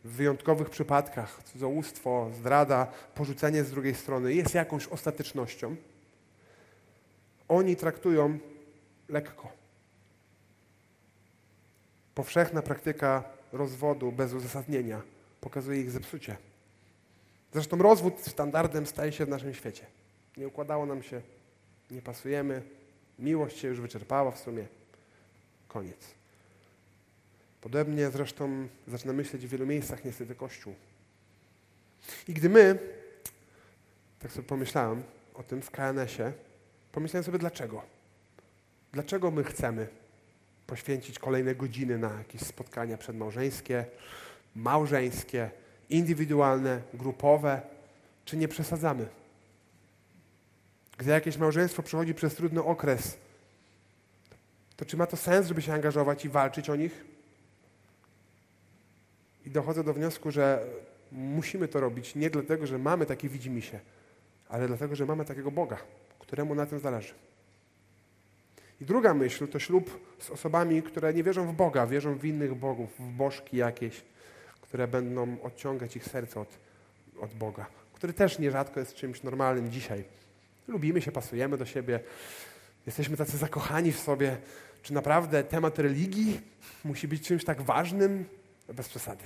w 0.05 0.11
wyjątkowych 0.11 0.71
przypadkach, 0.71 1.43
cudzołóstwo, 1.43 2.31
zdrada, 2.35 2.87
porzucenie 3.15 3.65
z 3.65 3.71
drugiej 3.71 3.95
strony 3.95 4.35
jest 4.35 4.55
jakąś 4.55 4.87
ostatecznością, 4.87 5.77
oni 7.49 7.77
traktują 7.77 8.39
lekko. 9.09 9.53
Powszechna 12.15 12.63
praktyka 12.63 13.25
rozwodu 13.53 14.13
bez 14.13 14.33
uzasadnienia 14.33 15.03
pokazuje 15.41 15.81
ich 15.81 15.91
zepsucie. 15.91 16.37
Zresztą 17.53 17.79
rozwód 17.79 18.21
standardem 18.21 18.87
staje 18.87 19.13
się 19.13 19.27
w 19.27 19.29
naszym 19.29 19.55
świecie. 19.55 19.87
Nie 20.37 20.49
układało 20.49 20.87
nam 20.87 21.03
się, 21.03 21.23
nie 21.91 22.03
pasujemy, 22.03 22.63
miłość 23.19 23.59
się 23.59 23.69
już 23.69 23.81
wyczerpała 23.81 24.31
w 24.31 24.39
sumie. 24.39 24.67
Koniec. 25.69 26.15
Podobnie 27.61 28.11
zresztą 28.11 28.69
zaczyna 28.89 29.13
myśleć 29.13 29.47
w 29.47 29.51
wielu 29.51 29.67
miejscach 29.67 30.05
niestety 30.05 30.35
Kościół. 30.35 30.75
I 32.29 32.35
gdy 32.35 32.49
my, 32.49 32.79
tak 34.19 34.33
sobie 34.33 34.49
pomyślałem 34.49 35.03
o 35.35 35.43
tym 35.43 35.63
w 35.63 35.71
KNS-ie, 35.71 36.33
pomyślałem 36.93 37.25
sobie 37.25 37.39
dlaczego. 37.39 37.83
Dlaczego 38.93 39.31
my 39.31 39.45
chcemy 39.45 39.89
poświęcić 40.67 41.19
kolejne 41.19 41.55
godziny 41.55 41.99
na 41.99 42.19
jakieś 42.19 42.41
spotkania 42.41 42.99
przedmałżeńskie, 42.99 43.85
małżeńskie, 44.57 45.51
indywidualne, 45.91 46.83
grupowe, 46.95 47.61
czy 48.25 48.37
nie 48.37 48.49
przesadzamy? 48.49 49.07
Gdy 50.99 51.11
jakieś 51.11 51.37
małżeństwo 51.37 51.83
przechodzi 51.83 52.15
przez 52.15 52.35
trudny 52.35 52.63
okres, 52.63 53.19
to 54.77 54.85
czy 54.85 54.97
ma 54.97 55.07
to 55.07 55.17
sens, 55.17 55.47
żeby 55.47 55.63
się 55.63 55.73
angażować 55.73 56.25
i 56.25 56.29
walczyć 56.29 56.71
o 56.71 56.77
nich? 56.77 57.05
I 59.47 59.51
dochodzę 59.51 59.85
do 59.85 59.95
wniosku, 59.95 60.31
że 60.31 60.67
musimy 61.13 61.69
to 61.69 61.81
robić 61.81 62.15
nie 62.15 62.31
dlatego, 62.31 62.67
że 62.67 62.79
mamy 62.79 63.07
takie 63.07 63.29
widzimisię, 63.29 63.81
ale 64.49 64.67
dlatego, 64.67 64.97
że 64.97 65.07
mamy 65.07 65.25
takiego 65.25 65.51
Boga, 65.51 65.79
któremu 66.19 66.55
na 66.55 66.67
tym 66.67 66.79
zależy. 66.79 67.15
I 68.81 68.85
druga 68.85 69.15
myśl 69.15 69.49
to 69.49 69.59
ślub 69.59 70.01
z 70.19 70.31
osobami, 70.31 70.83
które 70.83 71.15
nie 71.15 71.23
wierzą 71.23 71.47
w 71.47 71.53
Boga, 71.53 71.87
wierzą 71.87 72.15
w 72.15 72.25
innych 72.25 72.55
bogów, 72.55 72.91
w 72.99 73.11
bożki 73.13 73.57
jakieś, 73.57 74.03
które 74.71 74.89
będą 74.89 75.37
odciągać 75.43 75.97
ich 75.97 76.05
serce 76.05 76.41
od, 76.41 76.49
od 77.21 77.35
Boga, 77.35 77.67
który 77.95 78.13
też 78.13 78.39
nierzadko 78.39 78.81
jest 78.81 78.95
czymś 78.95 79.23
normalnym 79.23 79.71
dzisiaj. 79.71 80.05
Lubimy 80.69 81.03
się, 81.03 81.13
pasujemy 81.13 81.57
do 81.57 81.67
siebie, 81.67 82.01
jesteśmy 82.87 83.17
tacy 83.17 83.37
zakochani 83.37 83.93
w 83.93 84.01
sobie. 84.01 84.37
Czy 84.83 84.95
naprawdę 84.95 85.45
temat 85.45 85.79
religii 85.79 86.41
musi 86.85 87.09
być 87.09 87.27
czymś 87.27 87.45
tak 87.45 87.63
ważnym? 87.63 88.25
Bez 88.75 88.89
przesady. 88.89 89.25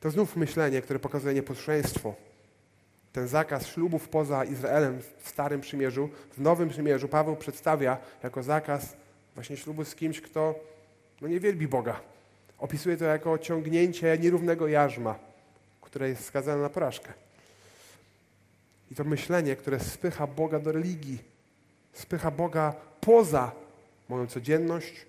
To 0.00 0.10
znów 0.10 0.36
myślenie, 0.36 0.82
które 0.82 0.98
pokazuje 0.98 1.34
nieposłuszeństwo. 1.34 2.14
Ten 3.12 3.28
zakaz 3.28 3.66
ślubów 3.66 4.08
poza 4.08 4.44
Izraelem 4.44 5.00
w 5.18 5.28
Starym 5.28 5.60
Przymierzu, 5.60 6.08
w 6.32 6.40
Nowym 6.40 6.68
Przymierzu 6.68 7.08
Paweł 7.08 7.36
przedstawia 7.36 7.98
jako 8.22 8.42
zakaz 8.42 8.96
właśnie 9.34 9.56
ślubu 9.56 9.84
z 9.84 9.94
kimś, 9.94 10.20
kto 10.20 10.54
no, 11.20 11.28
nie 11.28 11.40
wielbi 11.40 11.68
Boga. 11.68 12.00
Opisuje 12.58 12.96
to 12.96 13.04
jako 13.04 13.38
ciągnięcie 13.38 14.18
nierównego 14.18 14.68
jarzma, 14.68 15.18
które 15.80 16.08
jest 16.08 16.24
skazane 16.24 16.62
na 16.62 16.68
porażkę. 16.68 17.12
I 18.90 18.94
to 18.94 19.04
myślenie, 19.04 19.56
które 19.56 19.80
spycha 19.80 20.26
Boga 20.26 20.58
do 20.58 20.72
religii, 20.72 21.18
spycha 21.92 22.30
Boga 22.30 22.74
poza 23.00 23.52
moją 24.08 24.26
codzienność, 24.26 25.06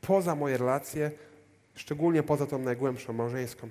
poza 0.00 0.34
moje 0.34 0.56
relacje, 0.56 1.10
szczególnie 1.74 2.22
poza 2.22 2.46
tą 2.46 2.58
najgłębszą 2.58 3.12
małżeńską. 3.12 3.68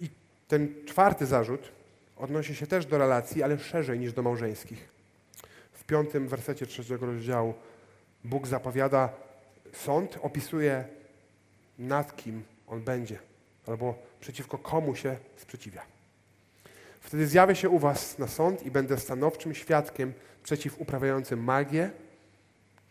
I 0.00 0.08
ten 0.48 0.74
czwarty 0.86 1.26
zarzut 1.26 1.68
odnosi 2.16 2.54
się 2.54 2.66
też 2.66 2.86
do 2.86 2.98
relacji, 2.98 3.42
ale 3.42 3.58
szerzej 3.58 3.98
niż 3.98 4.12
do 4.12 4.22
małżeńskich. 4.22 4.88
W 5.72 5.84
piątym 5.84 6.28
wersecie 6.28 6.66
trzeciego 6.66 7.06
rozdziału 7.06 7.54
Bóg 8.24 8.46
zapowiada 8.46 9.08
sąd, 9.72 10.18
opisuje 10.22 10.84
nad 11.78 12.16
kim 12.16 12.42
on 12.66 12.80
będzie, 12.80 13.18
albo 13.66 13.94
przeciwko 14.20 14.58
komu 14.58 14.96
się 14.96 15.16
sprzeciwia. 15.36 15.82
Wtedy 17.00 17.26
zjawię 17.26 17.56
się 17.56 17.68
u 17.68 17.78
was 17.78 18.18
na 18.18 18.28
sąd 18.28 18.62
i 18.62 18.70
będę 18.70 18.98
stanowczym 18.98 19.54
świadkiem 19.54 20.12
przeciw 20.42 20.80
uprawiającym 20.80 21.44
magię, 21.44 21.90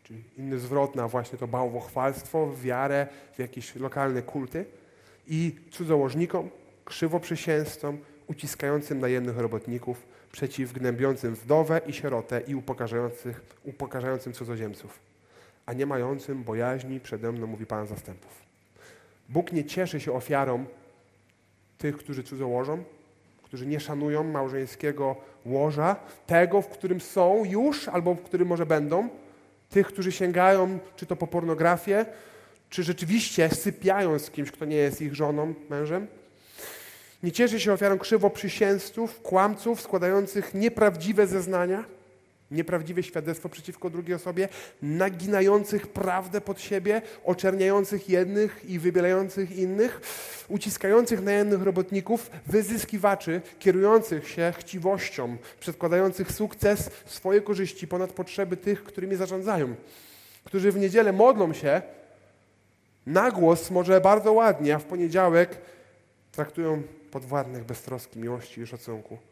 czyli 0.03 0.23
inny 0.37 0.59
zwrot 0.59 0.95
na 0.95 1.07
właśnie 1.07 1.39
to 1.39 1.47
bałwochwalstwo, 1.47 2.53
wiarę 2.61 3.07
w 3.35 3.39
jakieś 3.39 3.75
lokalne 3.75 4.21
kulty 4.21 4.65
i 5.27 5.55
cudzołożnikom, 5.71 6.49
krzywoprzysięzcom, 6.85 7.97
uciskającym 8.27 8.99
najemnych 8.99 9.37
robotników, 9.37 10.05
przeciw 10.31 10.73
gnębiącym 10.73 11.35
wdowę 11.35 11.81
i 11.87 11.93
sierotę 11.93 12.41
i 12.47 12.55
upokarzającym 13.65 14.33
cudzoziemców, 14.33 14.99
a 15.69 15.73
nie 15.73 15.86
mającym 15.86 16.43
bojaźni 16.43 16.99
przede 16.99 17.32
mną, 17.32 17.47
mówi 17.47 17.65
Pan 17.65 17.88
zastępów. 17.88 18.32
Bóg 19.29 19.51
nie 19.51 19.63
cieszy 19.63 19.99
się 19.99 20.13
ofiarą 20.13 20.65
tych, 21.77 21.97
którzy 21.97 22.23
cudzołożą, 22.23 22.84
którzy 23.43 23.65
nie 23.65 23.79
szanują 23.79 24.23
małżeńskiego 24.23 25.15
łoża, 25.45 25.95
tego, 26.27 26.62
w 26.62 26.67
którym 26.67 27.01
są 27.01 27.43
już 27.45 27.88
albo 27.88 28.15
w 28.15 28.21
którym 28.21 28.47
może 28.47 28.65
będą, 28.65 29.10
tych, 29.69 29.88
którzy 29.88 30.12
sięgają 30.12 30.79
czy 30.95 31.05
to 31.05 31.15
po 31.15 31.27
pornografię, 31.27 32.05
czy 32.69 32.84
rzeczywiście 32.84 33.49
sypiają 33.49 34.19
z 34.19 34.32
kimś, 34.32 34.51
kto 34.51 34.65
nie 34.65 34.75
jest 34.75 35.01
ich 35.01 35.15
żoną, 35.15 35.53
mężem. 35.69 36.08
Nie 37.23 37.32
cieszy 37.32 37.60
się 37.60 37.73
ofiarą 37.73 37.97
krzywoprzysięzców, 37.97 39.21
kłamców 39.21 39.82
składających 39.82 40.53
nieprawdziwe 40.53 41.27
zeznania 41.27 41.98
nieprawdziwe 42.51 43.03
świadectwo 43.03 43.49
przeciwko 43.49 43.89
drugiej 43.89 44.15
osobie, 44.15 44.49
naginających 44.81 45.88
prawdę 45.88 46.41
pod 46.41 46.62
siebie, 46.62 47.01
oczerniających 47.23 48.09
jednych 48.09 48.65
i 48.65 48.79
wybielających 48.79 49.51
innych, 49.51 50.01
uciskających 50.47 51.21
najemnych 51.21 51.62
robotników, 51.62 52.31
wyzyskiwaczy, 52.47 53.41
kierujących 53.59 54.29
się 54.29 54.53
chciwością, 54.57 55.38
przedkładających 55.59 56.31
sukces 56.31 56.89
swoje 57.05 57.41
korzyści 57.41 57.88
ponad 57.88 58.12
potrzeby 58.12 58.57
tych, 58.57 58.83
którymi 58.83 59.15
zarządzają, 59.15 59.75
którzy 60.43 60.71
w 60.71 60.77
niedzielę 60.77 61.13
modlą 61.13 61.53
się 61.53 61.81
na 63.05 63.31
głos, 63.31 63.71
może 63.71 64.01
bardzo 64.01 64.33
ładnie, 64.33 64.75
a 64.75 64.79
w 64.79 64.85
poniedziałek 64.85 65.57
traktują 66.31 66.83
podwładnych 67.12 67.63
bez 67.63 67.81
troski, 67.81 68.19
miłości 68.19 68.62
i 68.62 68.67
szacunku 68.67 69.28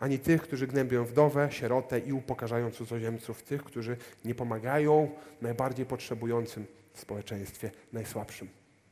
ani 0.00 0.18
tych, 0.18 0.42
którzy 0.42 0.66
gnębią 0.66 1.04
wdowę, 1.04 1.48
sierotę 1.50 1.98
i 1.98 2.12
upokarzają 2.12 2.70
cudzoziemców, 2.70 3.42
tych, 3.42 3.64
którzy 3.64 3.96
nie 4.24 4.34
pomagają 4.34 5.10
najbardziej 5.42 5.86
potrzebującym 5.86 6.66
w 6.92 7.00
społeczeństwie, 7.00 7.70
najsłabszym. 7.92 8.48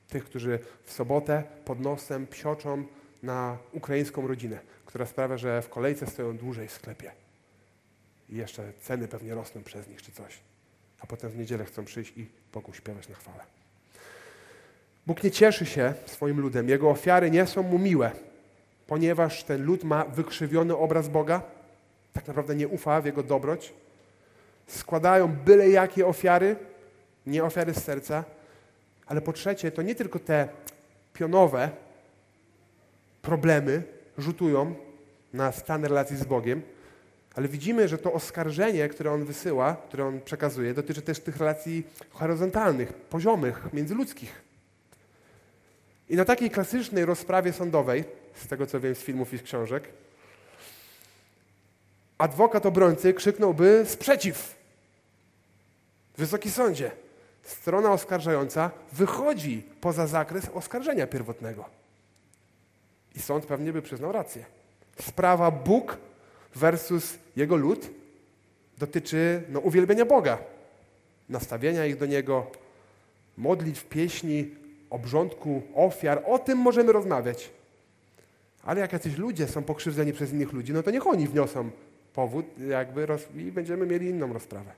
Tych, 0.08 0.24
którzy 0.24 0.58
w 0.84 0.92
sobotę 0.92 1.42
pod 1.64 1.80
nosem 1.80 2.26
psioczą 2.26 2.84
na 3.22 3.58
ukraińską 3.72 4.26
rodzinę, 4.26 4.58
która 4.86 5.06
sprawia, 5.06 5.36
że 5.36 5.62
w 5.62 5.68
kolejce 5.68 6.06
stoją 6.06 6.36
dłużej 6.36 6.68
w 6.68 6.72
sklepie. 6.72 7.12
I 8.28 8.36
jeszcze 8.36 8.72
ceny 8.80 9.08
pewnie 9.08 9.34
rosną 9.34 9.62
przez 9.62 9.88
nich 9.88 10.02
czy 10.02 10.12
coś. 10.12 10.40
A 11.00 11.06
potem 11.06 11.30
w 11.30 11.36
niedzielę 11.36 11.64
chcą 11.64 11.84
przyjść 11.84 12.12
i 12.16 12.28
Bogu 12.52 12.72
śpiewać 12.72 13.08
na 13.08 13.14
chwałę. 13.14 13.40
Bóg 15.06 15.24
nie 15.24 15.30
cieszy 15.30 15.66
się 15.66 15.94
swoim 16.06 16.40
ludem. 16.40 16.68
Jego 16.68 16.90
ofiary 16.90 17.30
nie 17.30 17.46
są 17.46 17.62
mu 17.62 17.78
miłe 17.78 18.10
ponieważ 18.94 19.44
ten 19.44 19.64
lud 19.64 19.85
ma 19.85 20.04
wykrzywiony 20.04 20.76
obraz 20.76 21.09
Boga, 21.09 21.42
tak 22.12 22.28
naprawdę 22.28 22.54
nie 22.54 22.68
ufa 22.68 23.00
w 23.00 23.07
Jego 23.07 23.22
dobroć, 23.22 23.72
składają 24.66 25.28
byle 25.28 25.68
jakie 25.68 26.07
ofiary, 26.07 26.57
nie 27.26 27.44
ofiary 27.44 27.74
z 27.74 27.85
serca, 27.85 28.24
ale 29.07 29.20
po 29.20 29.33
trzecie, 29.33 29.70
to 29.70 29.83
nie 29.83 29.94
tylko 29.94 30.18
te 30.18 30.48
pionowe 31.12 31.70
problemy 33.22 33.83
rzutują 34.18 34.74
na 35.33 35.52
stan 35.52 35.85
relacji 35.85 36.16
z 36.16 36.24
Bogiem, 36.24 36.62
ale 37.35 37.48
widzimy, 37.48 37.88
że 37.88 37.98
to 37.98 38.12
oskarżenie, 38.12 38.88
które 38.88 39.12
on 39.12 39.24
wysyła, 39.24 39.76
które 39.88 40.07
on 40.07 40.20
przekazuje, 40.20 40.74
dotyczy 40.74 41.02
też 41.02 41.20
tych 41.20 41.37
relacji 41.37 41.87
horyzontalnych, 42.11 42.92
poziomych, 42.92 43.72
międzyludzkich. 43.72 44.42
I 46.09 46.16
na 46.16 46.24
takiej 46.24 46.50
klasycznej 46.50 47.04
rozprawie 47.04 47.52
sądowej, 47.52 48.04
z 48.34 48.46
tego 48.46 48.66
co 48.66 48.80
wiem 48.80 48.94
z 48.94 48.98
filmów 48.98 49.34
i 49.34 49.38
z 49.38 49.42
książek, 49.42 49.88
adwokat 52.18 52.66
obrońcy 52.66 53.14
krzyknąłby 53.14 53.84
sprzeciw. 53.88 54.54
Wysoki 56.16 56.50
sądzie, 56.50 56.90
strona 57.42 57.92
oskarżająca 57.92 58.70
wychodzi 58.92 59.62
poza 59.80 60.06
zakres 60.06 60.44
oskarżenia 60.54 61.06
pierwotnego. 61.06 61.64
I 63.14 63.20
sąd 63.20 63.46
pewnie 63.46 63.72
by 63.72 63.82
przyznał 63.82 64.12
rację. 64.12 64.44
Sprawa 65.00 65.50
Bóg 65.50 65.98
versus 66.54 67.18
jego 67.36 67.56
lud 67.56 67.90
dotyczy 68.78 69.42
no, 69.48 69.60
uwielbienia 69.60 70.04
Boga, 70.04 70.38
nastawienia 71.28 71.86
ich 71.86 71.96
do 71.96 72.06
Niego, 72.06 72.50
modlitw, 73.36 73.84
pieśni, 73.84 74.54
obrządku, 74.90 75.62
ofiar, 75.74 76.22
o 76.26 76.38
tym 76.38 76.58
możemy 76.58 76.92
rozmawiać. 76.92 77.50
Ale 78.64 78.81
jak 78.81 78.92
jacyś 78.92 79.18
ludzie 79.18 79.48
są 79.48 79.62
pokrzywdzeni 79.62 80.12
przez 80.12 80.33
innych 80.33 80.53
ludzi, 80.53 80.72
no 80.72 80.83
to 80.83 80.90
niech 80.90 81.07
oni 81.07 81.29
wniosą 81.29 81.70
powód 82.14 82.46
jakby 82.68 83.07
roz... 83.07 83.22
i 83.37 83.53
będziemy 83.53 83.87
mieli 83.87 84.09
inną 84.09 84.33
rozprawę. 84.33 84.72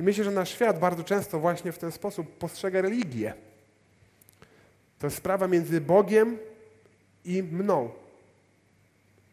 I 0.00 0.02
myślę, 0.02 0.24
że 0.24 0.30
nasz 0.30 0.50
świat 0.50 0.78
bardzo 0.78 1.04
często 1.04 1.40
właśnie 1.40 1.72
w 1.72 1.78
ten 1.78 1.92
sposób 1.92 2.38
postrzega 2.38 2.80
religię. 2.80 3.34
To 4.98 5.06
jest 5.06 5.16
sprawa 5.16 5.48
między 5.48 5.80
Bogiem 5.80 6.38
i 7.24 7.42
mną. 7.42 7.90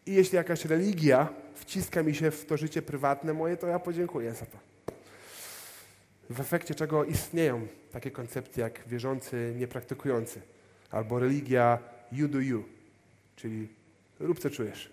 I 0.06 0.14
jeśli 0.14 0.36
jakaś 0.36 0.64
religia 0.64 1.28
wciska 1.54 2.02
mi 2.02 2.14
się 2.14 2.30
w 2.30 2.46
to 2.46 2.56
życie 2.56 2.82
prywatne 2.82 3.34
moje, 3.34 3.56
to 3.56 3.66
ja 3.66 3.78
podziękuję 3.78 4.34
za 4.34 4.46
to. 4.46 4.58
W 6.30 6.40
efekcie 6.40 6.74
czego 6.74 7.04
istnieją 7.04 7.66
takie 7.92 8.10
koncepcje 8.10 8.62
jak 8.62 8.88
wierzący, 8.88 9.54
niepraktykujący, 9.56 10.40
albo 10.90 11.18
religia 11.18 11.78
you 12.12 12.28
do 12.28 12.40
you, 12.40 12.64
czyli 13.36 13.68
rób 14.20 14.38
co 14.38 14.50
czujesz, 14.50 14.92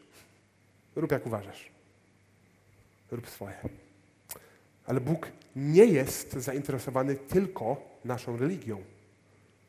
rób 0.95 1.11
jak 1.11 1.25
uważasz, 1.25 1.71
rób 3.11 3.29
swoje. 3.29 3.55
Ale 4.85 5.01
Bóg 5.01 5.27
nie 5.55 5.85
jest 5.85 6.33
zainteresowany 6.33 7.15
tylko 7.15 7.81
naszą 8.05 8.37
religią, 8.37 8.81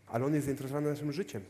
ale 0.07 0.25
On 0.25 0.35
jest 0.35 0.47
zainteresowany 0.47 0.91
naszym 0.91 1.13
życiem. 1.13 1.43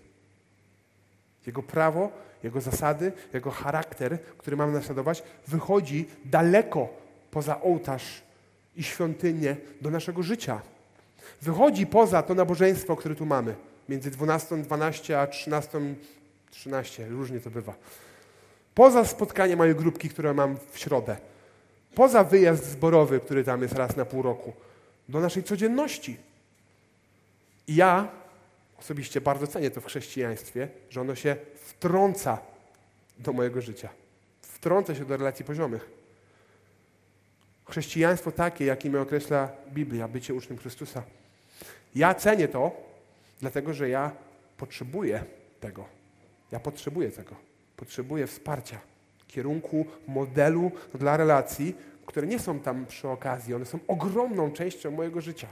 Jego 1.46 1.62
prawo, 1.62 2.12
Jego 2.42 2.60
zasady, 2.60 3.12
Jego 3.34 3.50
charakter, 3.50 4.22
który 4.22 4.56
mamy 4.56 4.72
naśladować, 4.72 5.22
wychodzi 5.46 6.08
daleko 6.24 6.88
poza 7.30 7.62
ołtarz 7.62 8.22
i 8.76 8.82
świątynię 8.82 9.56
do 9.80 9.90
naszego 9.90 10.22
życia. 10.22 10.62
Wychodzi 11.42 11.86
poza 11.86 12.22
to 12.22 12.34
nabożeństwo, 12.34 12.96
które 12.96 13.14
tu 13.14 13.26
mamy. 13.26 13.54
Między 13.88 14.10
12.12 14.10 15.14
a 15.14 15.26
13.13. 16.54 17.10
Różnie 17.10 17.40
to 17.40 17.50
bywa. 17.50 17.74
Poza 18.74 19.04
spotkanie 19.04 19.56
mojej 19.56 19.74
grupki, 19.74 20.08
które 20.08 20.34
mam 20.34 20.56
w 20.72 20.78
środę. 20.78 21.16
Poza 21.94 22.24
wyjazd 22.24 22.64
zborowy, 22.64 23.20
który 23.20 23.44
tam 23.44 23.62
jest 23.62 23.74
raz 23.74 23.96
na 23.96 24.04
pół 24.04 24.22
roku. 24.22 24.52
Do 25.08 25.20
naszej 25.20 25.42
codzienności. 25.42 26.16
I 27.68 27.74
ja 27.74 28.08
osobiście 28.78 29.20
bardzo 29.20 29.46
cenię 29.46 29.70
to 29.70 29.80
w 29.80 29.86
chrześcijaństwie, 29.86 30.68
że 30.90 31.00
ono 31.00 31.14
się 31.14 31.36
wtrąca 31.54 32.38
do 33.18 33.32
mojego 33.32 33.60
życia. 33.60 33.88
Wtrąca 34.42 34.94
się 34.94 35.04
do 35.04 35.16
relacji 35.16 35.44
poziomych. 35.44 35.90
Chrześcijaństwo 37.68 38.32
takie, 38.32 38.64
jakim 38.64 38.96
określa 38.96 39.48
Biblia, 39.72 40.08
bycie 40.08 40.34
uczniem 40.34 40.58
Chrystusa. 40.58 41.02
Ja 41.94 42.14
cenię 42.14 42.48
to, 42.48 42.72
dlatego 43.40 43.74
że 43.74 43.88
ja 43.88 44.10
potrzebuję 44.56 45.24
tego. 45.60 45.93
Ja 46.54 46.60
potrzebuję 46.60 47.10
tego. 47.10 47.34
Potrzebuję 47.76 48.26
wsparcia, 48.26 48.78
kierunku, 49.28 49.86
modelu 50.06 50.70
dla 50.94 51.16
relacji, 51.16 51.74
które 52.06 52.26
nie 52.26 52.38
są 52.38 52.60
tam 52.60 52.86
przy 52.86 53.08
okazji, 53.08 53.54
one 53.54 53.66
są 53.66 53.78
ogromną 53.88 54.50
częścią 54.50 54.90
mojego 54.90 55.20
życia. 55.20 55.48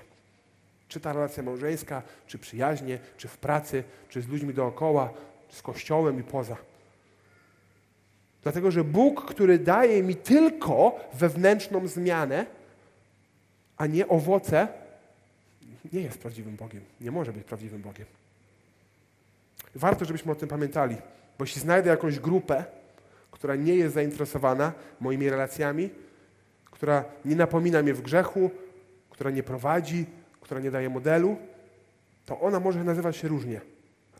Czy 0.88 1.00
ta 1.00 1.12
relacja 1.12 1.42
małżeńska, 1.42 2.02
czy 2.26 2.38
przyjaźnie, 2.38 2.98
czy 3.16 3.28
w 3.28 3.38
pracy, 3.38 3.84
czy 4.08 4.22
z 4.22 4.28
ludźmi 4.28 4.54
dookoła, 4.54 5.12
z 5.48 5.62
kościołem 5.62 6.20
i 6.20 6.22
poza. 6.22 6.56
Dlatego, 8.42 8.70
że 8.70 8.84
Bóg, 8.84 9.24
który 9.24 9.58
daje 9.58 10.02
mi 10.02 10.16
tylko 10.16 11.00
wewnętrzną 11.14 11.88
zmianę, 11.88 12.46
a 13.76 13.86
nie 13.86 14.08
owoce, 14.08 14.68
nie 15.92 16.00
jest 16.00 16.18
prawdziwym 16.18 16.56
Bogiem. 16.56 16.82
Nie 17.00 17.10
może 17.10 17.32
być 17.32 17.44
prawdziwym 17.44 17.82
Bogiem. 17.82 18.06
Warto, 19.74 20.04
żebyśmy 20.04 20.32
o 20.32 20.34
tym 20.34 20.48
pamiętali, 20.48 20.96
bo 21.38 21.44
jeśli 21.44 21.60
znajdę 21.60 21.90
jakąś 21.90 22.18
grupę, 22.18 22.64
która 23.30 23.56
nie 23.56 23.74
jest 23.74 23.94
zainteresowana 23.94 24.72
moimi 25.00 25.30
relacjami, 25.30 25.90
która 26.64 27.04
nie 27.24 27.36
napomina 27.36 27.82
mnie 27.82 27.94
w 27.94 28.02
grzechu, 28.02 28.50
która 29.10 29.30
nie 29.30 29.42
prowadzi, 29.42 30.06
która 30.40 30.60
nie 30.60 30.70
daje 30.70 30.90
modelu, 30.90 31.36
to 32.26 32.40
ona 32.40 32.60
może 32.60 32.84
nazywać 32.84 33.16
się 33.16 33.28
różnie, 33.28 33.60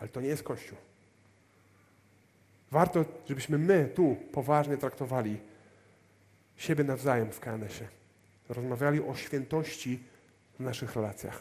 ale 0.01 0.09
to 0.09 0.21
nie 0.21 0.29
jest 0.29 0.43
Kościół. 0.43 0.79
Warto, 2.71 3.05
żebyśmy 3.29 3.59
my 3.59 3.89
tu 3.95 4.17
poważnie 4.33 4.77
traktowali 4.77 5.39
siebie 6.57 6.85
nawzajem 6.85 7.33
w 7.33 7.41
KNS-ie. 7.41 7.89
Rozmawiali 8.49 9.01
o 9.01 9.15
świętości 9.15 10.03
w 10.59 10.63
naszych 10.63 10.97
relacjach. 10.97 11.41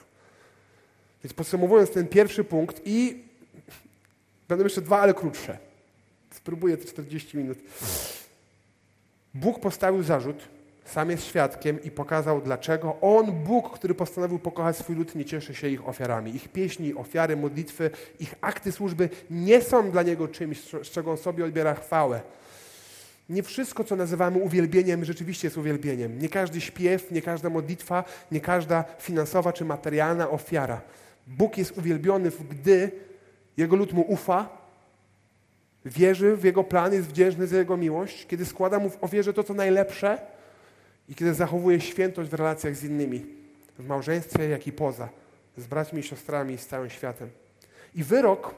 Więc 1.24 1.34
podsumowując 1.34 1.91
ten 1.91 2.08
pierwszy 2.08 2.43
punkt 2.43 2.82
i 2.86 3.24
będą 4.51 4.63
jeszcze 4.63 4.81
dwa, 4.81 4.99
ale 4.99 5.13
krótsze. 5.13 5.57
Spróbuję 6.31 6.77
te 6.77 6.85
40 6.85 7.37
minut. 7.37 7.57
Bóg 9.33 9.59
postawił 9.59 10.03
zarzut, 10.03 10.47
sam 10.85 11.09
jest 11.09 11.25
świadkiem 11.25 11.83
i 11.83 11.91
pokazał 11.91 12.41
dlaczego. 12.41 12.97
On, 13.01 13.31
Bóg, 13.31 13.73
który 13.73 13.95
postanowił 13.95 14.39
pokochać 14.39 14.77
swój 14.77 14.95
lud, 14.95 15.15
nie 15.15 15.25
cieszy 15.25 15.55
się 15.55 15.67
ich 15.67 15.87
ofiarami. 15.87 16.35
Ich 16.35 16.49
pieśni, 16.49 16.95
ofiary, 16.95 17.37
modlitwy, 17.37 17.89
ich 18.19 18.35
akty 18.41 18.71
służby 18.71 19.09
nie 19.29 19.61
są 19.61 19.91
dla 19.91 20.03
Niego 20.03 20.27
czymś, 20.27 20.61
z 20.61 20.89
czego 20.91 21.11
On 21.11 21.17
sobie 21.17 21.45
odbiera 21.45 21.73
chwałę. 21.73 22.21
Nie 23.29 23.43
wszystko, 23.43 23.83
co 23.83 23.95
nazywamy 23.95 24.37
uwielbieniem, 24.37 25.05
rzeczywiście 25.05 25.47
jest 25.47 25.57
uwielbieniem. 25.57 26.19
Nie 26.19 26.29
każdy 26.29 26.61
śpiew, 26.61 27.11
nie 27.11 27.21
każda 27.21 27.49
modlitwa, 27.49 28.03
nie 28.31 28.41
każda 28.41 28.83
finansowa 28.99 29.53
czy 29.53 29.65
materialna 29.65 30.29
ofiara. 30.29 30.81
Bóg 31.27 31.57
jest 31.57 31.77
uwielbiony, 31.77 32.31
gdy 32.49 32.91
Jego 33.62 33.76
lud 33.76 33.93
mu 33.93 34.02
ufa, 34.02 34.50
wierzy 35.86 36.36
w 36.36 36.43
Jego 36.43 36.63
plan, 36.63 36.93
jest 36.93 37.08
wdzięczny 37.08 37.47
za 37.47 37.58
Jego 37.58 37.78
miłość, 37.78 38.28
kiedy 38.28 38.45
składa 38.45 38.80
mu 38.80 38.89
w 38.89 39.04
ofierze 39.04 39.34
to, 39.34 39.43
co 39.43 39.54
najlepsze, 39.54 40.21
i 41.10 41.15
kiedy 41.15 41.34
zachowuje 41.34 41.82
świętość 41.82 42.30
w 42.30 42.34
relacjach 42.34 42.76
z 42.76 42.84
innymi, 42.84 43.26
w 43.80 43.88
małżeństwie, 43.88 44.50
jak 44.50 44.67
i 44.67 44.71
poza, 44.71 45.10
z 45.58 45.67
braćmi 45.67 46.00
i 46.00 46.04
siostrami, 46.04 46.58
z 46.58 46.67
całym 46.67 46.89
światem. 46.89 47.30
I 47.95 48.04
wyrok 48.04 48.56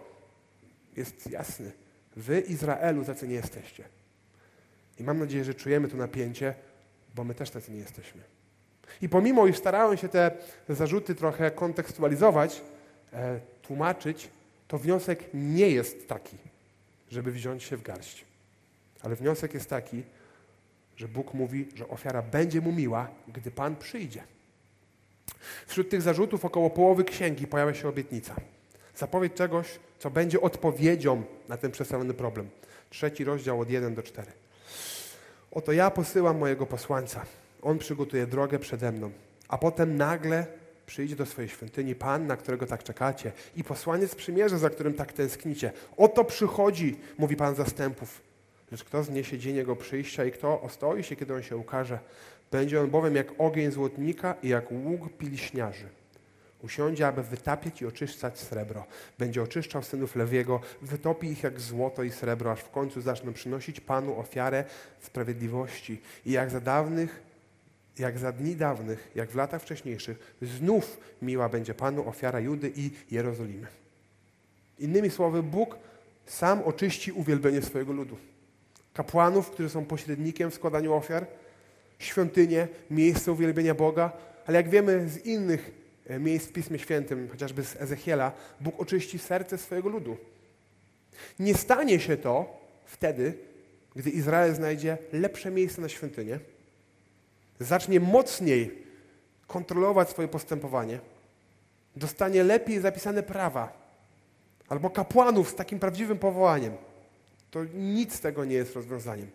jest 0.98 1.32
jasny. 1.32 1.72
Wy, 2.16 2.40
Izraelu, 2.40 3.06
tacy 3.06 3.28
nie 3.28 3.36
jesteście. 3.36 3.84
I 5.00 5.04
mam 5.04 5.20
nadzieję, 5.20 5.44
że 5.44 5.54
czujemy 5.54 5.88
to 5.88 5.98
napięcie, 5.98 6.54
bo 7.16 7.24
my 7.24 7.36
też 7.36 7.50
tacy 7.50 7.72
nie 7.72 7.80
jesteśmy. 7.80 8.22
I 9.02 9.10
pomimo, 9.10 9.48
iż 9.48 9.58
starałem 9.58 9.98
się 9.98 10.10
te 10.10 10.32
zarzuty 10.70 11.16
trochę 11.16 11.52
kontekstualizować, 11.52 12.62
e, 13.14 13.40
tłumaczyć, 13.62 14.30
to 14.68 14.78
wniosek 14.78 15.24
nie 15.34 15.70
jest 15.70 16.08
taki, 16.08 16.38
żeby 17.12 17.32
wziąć 17.32 17.64
się 17.64 17.78
w 17.78 17.82
garść. 17.82 18.26
Ale 19.02 19.16
wniosek 19.16 19.54
jest 19.54 19.70
taki, 19.70 20.04
że 20.98 21.08
Bóg 21.08 21.34
mówi, 21.34 21.68
że 21.76 21.88
ofiara 21.88 22.22
będzie 22.22 22.62
mu 22.62 22.72
miła, 22.72 23.08
gdy 23.28 23.52
Pan 23.52 23.76
przyjdzie. 23.76 24.24
Wśród 25.68 25.90
tych 25.90 26.02
zarzutów 26.02 26.46
około 26.46 26.70
połowy 26.70 27.04
księgi 27.04 27.48
pojawia 27.48 27.74
się 27.74 27.88
obietnica. 27.88 28.36
Zapowiedź 28.96 29.34
czegoś, 29.34 29.68
co 30.00 30.10
będzie 30.10 30.42
odpowiedzią 30.42 31.24
na 31.50 31.58
ten 31.58 31.72
przedstawiony 31.72 32.14
problem. 32.14 32.50
Trzeci 32.90 33.24
rozdział 33.24 33.60
od 33.60 33.70
1 33.70 33.96
do 33.96 34.04
4. 34.04 34.32
Oto 35.52 35.72
ja 35.72 35.92
posyłam 35.92 36.38
mojego 36.38 36.66
posłańca. 36.66 37.26
On 37.62 37.80
przygotuje 37.80 38.28
drogę 38.28 38.60
przede 38.60 38.92
mną. 38.92 39.12
A 39.48 39.58
potem 39.58 39.98
nagle 39.98 40.48
przyjdzie 40.86 41.16
do 41.16 41.26
swojej 41.26 41.50
świątyni 41.50 41.96
Pan, 41.96 42.28
na 42.28 42.38
którego 42.38 42.66
tak 42.66 42.84
czekacie 42.84 43.32
i 43.56 43.64
posłaniec 43.64 44.16
przymierza, 44.16 44.58
za 44.58 44.70
którym 44.70 44.94
tak 44.94 45.14
tęsknicie. 45.14 45.72
Oto 45.98 46.24
przychodzi, 46.24 47.00
mówi 47.18 47.36
Pan 47.36 47.56
zastępów 47.56 48.22
Lecz 48.74 48.84
kto 48.84 49.04
zniesie 49.04 49.40
dzień 49.40 49.56
Jego 49.56 49.76
przyjścia 49.76 50.26
i 50.26 50.32
kto 50.32 50.62
ostoi 50.62 51.04
się, 51.04 51.16
kiedy 51.16 51.34
On 51.34 51.44
się 51.44 51.58
ukaże? 51.58 52.00
Będzie 52.52 52.82
On 52.82 52.90
bowiem 52.90 53.16
jak 53.16 53.28
ogień 53.38 53.72
złotnika 53.72 54.36
i 54.44 54.50
jak 54.50 54.72
łuk 54.72 55.18
pilśniarzy. 55.18 55.86
Usiądzie, 56.62 57.08
aby 57.08 57.24
wytapiać 57.24 57.82
i 57.82 57.86
oczyszczać 57.86 58.40
srebro. 58.40 58.86
Będzie 59.20 59.44
oczyszczał 59.44 59.84
synów 59.84 60.16
Lewiego, 60.16 60.62
wytopi 60.82 61.28
ich 61.28 61.44
jak 61.44 61.60
złoto 61.60 62.04
i 62.04 62.12
srebro, 62.12 62.52
aż 62.52 62.60
w 62.60 62.70
końcu 62.70 63.02
zaczną 63.02 63.34
przynosić 63.34 63.80
Panu 63.80 64.20
ofiarę 64.20 64.64
sprawiedliwości. 65.02 66.02
I 66.26 66.32
jak 66.32 66.50
za 66.50 66.60
dawnych, 66.60 67.22
jak 68.00 68.18
za 68.18 68.32
dni 68.32 68.56
dawnych, 68.56 69.12
jak 69.16 69.30
w 69.30 69.36
latach 69.36 69.62
wcześniejszych, 69.62 70.36
znów 70.42 71.00
miła 71.22 71.50
będzie 71.50 71.74
Panu 71.74 72.10
ofiara 72.10 72.40
Judy 72.40 72.72
i 72.76 72.92
Jerozolimy. 73.12 73.68
Innymi 74.80 75.10
słowy, 75.10 75.44
Bóg 75.44 75.78
sam 76.26 76.62
oczyści 76.64 77.12
uwielbienie 77.12 77.62
swojego 77.62 77.94
ludu 77.94 78.18
kapłanów, 78.94 79.50
którzy 79.52 79.70
są 79.70 79.86
pośrednikiem 79.86 80.52
w 80.52 80.54
składaniu 80.54 80.94
ofiar, 80.94 81.28
świątynię, 82.00 82.68
miejsce 82.92 83.32
uwielbienia 83.32 83.76
Boga, 83.76 84.12
ale 84.46 84.58
jak 84.58 84.70
wiemy 84.70 85.10
z 85.10 85.26
innych 85.26 85.72
e, 86.08 86.20
miejsc 86.20 86.48
w 86.48 86.52
Pismie 86.52 86.80
Świętym, 86.80 87.30
chociażby 87.30 87.64
z 87.64 87.82
Ezechiela, 87.82 88.32
Bóg 88.62 88.80
oczyści 88.80 89.20
serce 89.20 89.58
swojego 89.58 89.90
ludu. 89.90 90.18
Nie 91.40 91.56
stanie 91.56 92.00
się 92.00 92.18
to 92.18 92.62
wtedy, 92.86 93.34
gdy 93.96 94.10
Izrael 94.10 94.56
znajdzie 94.56 94.98
lepsze 95.14 95.52
miejsce 95.52 95.82
na 95.82 95.90
świątynię, 95.90 96.40
zacznie 97.64 98.00
mocniej 98.00 98.84
kontrolować 99.48 100.10
swoje 100.10 100.28
postępowanie, 100.28 101.00
dostanie 101.96 102.44
lepiej 102.44 102.80
zapisane 102.80 103.24
prawa, 103.24 103.84
albo 104.70 104.90
kapłanów 104.90 105.50
z 105.50 105.56
takim 105.56 105.80
prawdziwym 105.80 106.20
powołaniem– 106.20 106.74
to 107.54 107.66
nic 107.74 108.14
z 108.14 108.20
tego 108.20 108.46
nie 108.46 108.56
jest 108.56 108.76
rozwiązaniem. 108.76 109.28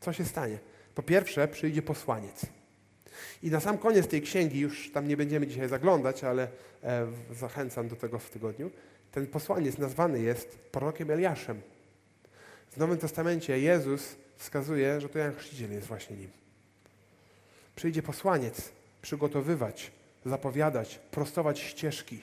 Co 0.00 0.12
się 0.12 0.24
stanie? 0.24 0.58
Po 0.94 1.02
pierwsze, 1.02 1.48
przyjdzie 1.48 1.82
posłaniec. 1.82 2.46
I 3.42 3.50
na 3.50 3.60
sam 3.60 3.78
koniec 3.78 4.08
tej 4.08 4.22
księgi, 4.22 4.60
już 4.60 4.92
tam 4.92 5.08
nie 5.08 5.16
będziemy 5.16 5.46
dzisiaj 5.46 5.68
zaglądać, 5.68 6.24
ale 6.24 6.48
e, 6.82 7.06
zachęcam 7.30 7.88
do 7.88 7.96
tego 7.96 8.18
w 8.18 8.30
tygodniu, 8.30 8.70
ten 9.12 9.26
posłaniec 9.26 9.78
nazwany 9.78 10.20
jest 10.20 10.58
prorokiem 10.58 11.10
Eliaszem. 11.10 11.60
W 12.70 12.76
Nowym 12.76 12.98
Testamencie 12.98 13.60
Jezus 13.60 14.16
wskazuje, 14.36 15.00
że 15.00 15.08
to 15.08 15.18
Jan 15.18 15.34
Chrzciciel 15.34 15.72
jest 15.72 15.86
właśnie 15.86 16.16
nim. 16.16 16.30
Przyjdzie 17.76 18.02
posłaniec 18.02 18.72
przygotowywać, 19.02 19.90
zapowiadać, 20.26 21.00
prostować 21.10 21.60
ścieżki. 21.60 22.20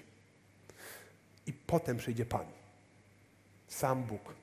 I 1.47 1.53
potem 1.53 1.97
przyjdzie 1.97 2.25
Pan. 2.25 2.45
Sam 3.67 4.03
Bóg 4.03 4.33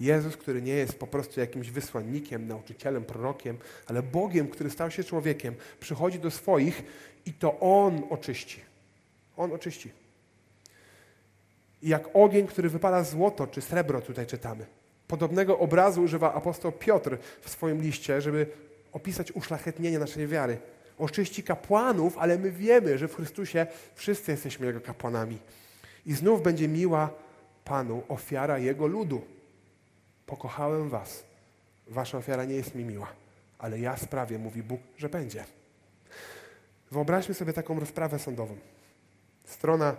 Jezus, 0.00 0.36
który 0.36 0.62
nie 0.62 0.72
jest 0.72 0.98
po 0.98 1.06
prostu 1.06 1.40
jakimś 1.40 1.70
wysłannikiem, 1.70 2.48
nauczycielem, 2.48 3.04
prorokiem, 3.04 3.58
ale 3.86 4.02
Bogiem, 4.02 4.48
który 4.48 4.70
stał 4.70 4.90
się 4.90 5.04
człowiekiem, 5.04 5.54
przychodzi 5.80 6.18
do 6.18 6.30
swoich 6.30 6.82
i 7.26 7.32
to 7.32 7.60
On 7.60 8.02
oczyści. 8.10 8.60
On 9.36 9.52
oczyści. 9.52 9.90
Jak 11.82 12.08
ogień, 12.14 12.46
który 12.46 12.68
wypala 12.68 13.04
złoto 13.04 13.46
czy 13.46 13.60
srebro, 13.60 14.00
tutaj 14.00 14.26
czytamy. 14.26 14.66
Podobnego 15.08 15.58
obrazu 15.58 16.02
używa 16.02 16.34
apostoł 16.34 16.72
Piotr 16.72 17.18
w 17.40 17.50
swoim 17.50 17.82
liście, 17.82 18.20
żeby 18.20 18.46
opisać 18.96 19.32
uszlachetnienie 19.32 19.98
naszej 19.98 20.26
wiary. 20.26 20.58
Oczyści 20.98 21.42
kapłanów, 21.42 22.18
ale 22.18 22.38
my 22.38 22.50
wiemy, 22.50 22.98
że 22.98 23.08
w 23.08 23.14
Chrystusie 23.14 23.66
wszyscy 23.94 24.30
jesteśmy 24.30 24.66
Jego 24.66 24.80
kapłanami. 24.80 25.38
I 26.06 26.12
znów 26.12 26.42
będzie 26.42 26.68
miła 26.68 27.10
Panu 27.64 28.02
ofiara 28.08 28.58
Jego 28.58 28.86
ludu. 28.86 29.22
Pokochałem 30.26 30.88
was. 30.88 31.24
Wasza 31.88 32.18
ofiara 32.18 32.44
nie 32.44 32.54
jest 32.54 32.74
mi 32.74 32.84
miła, 32.84 33.12
ale 33.58 33.78
ja 33.78 33.96
sprawię, 33.96 34.38
mówi 34.38 34.62
Bóg, 34.62 34.80
że 34.96 35.08
będzie. 35.08 35.44
Wyobraźmy 36.90 37.34
sobie 37.34 37.52
taką 37.52 37.80
rozprawę 37.80 38.18
sądową. 38.18 38.56
Strona 39.44 39.96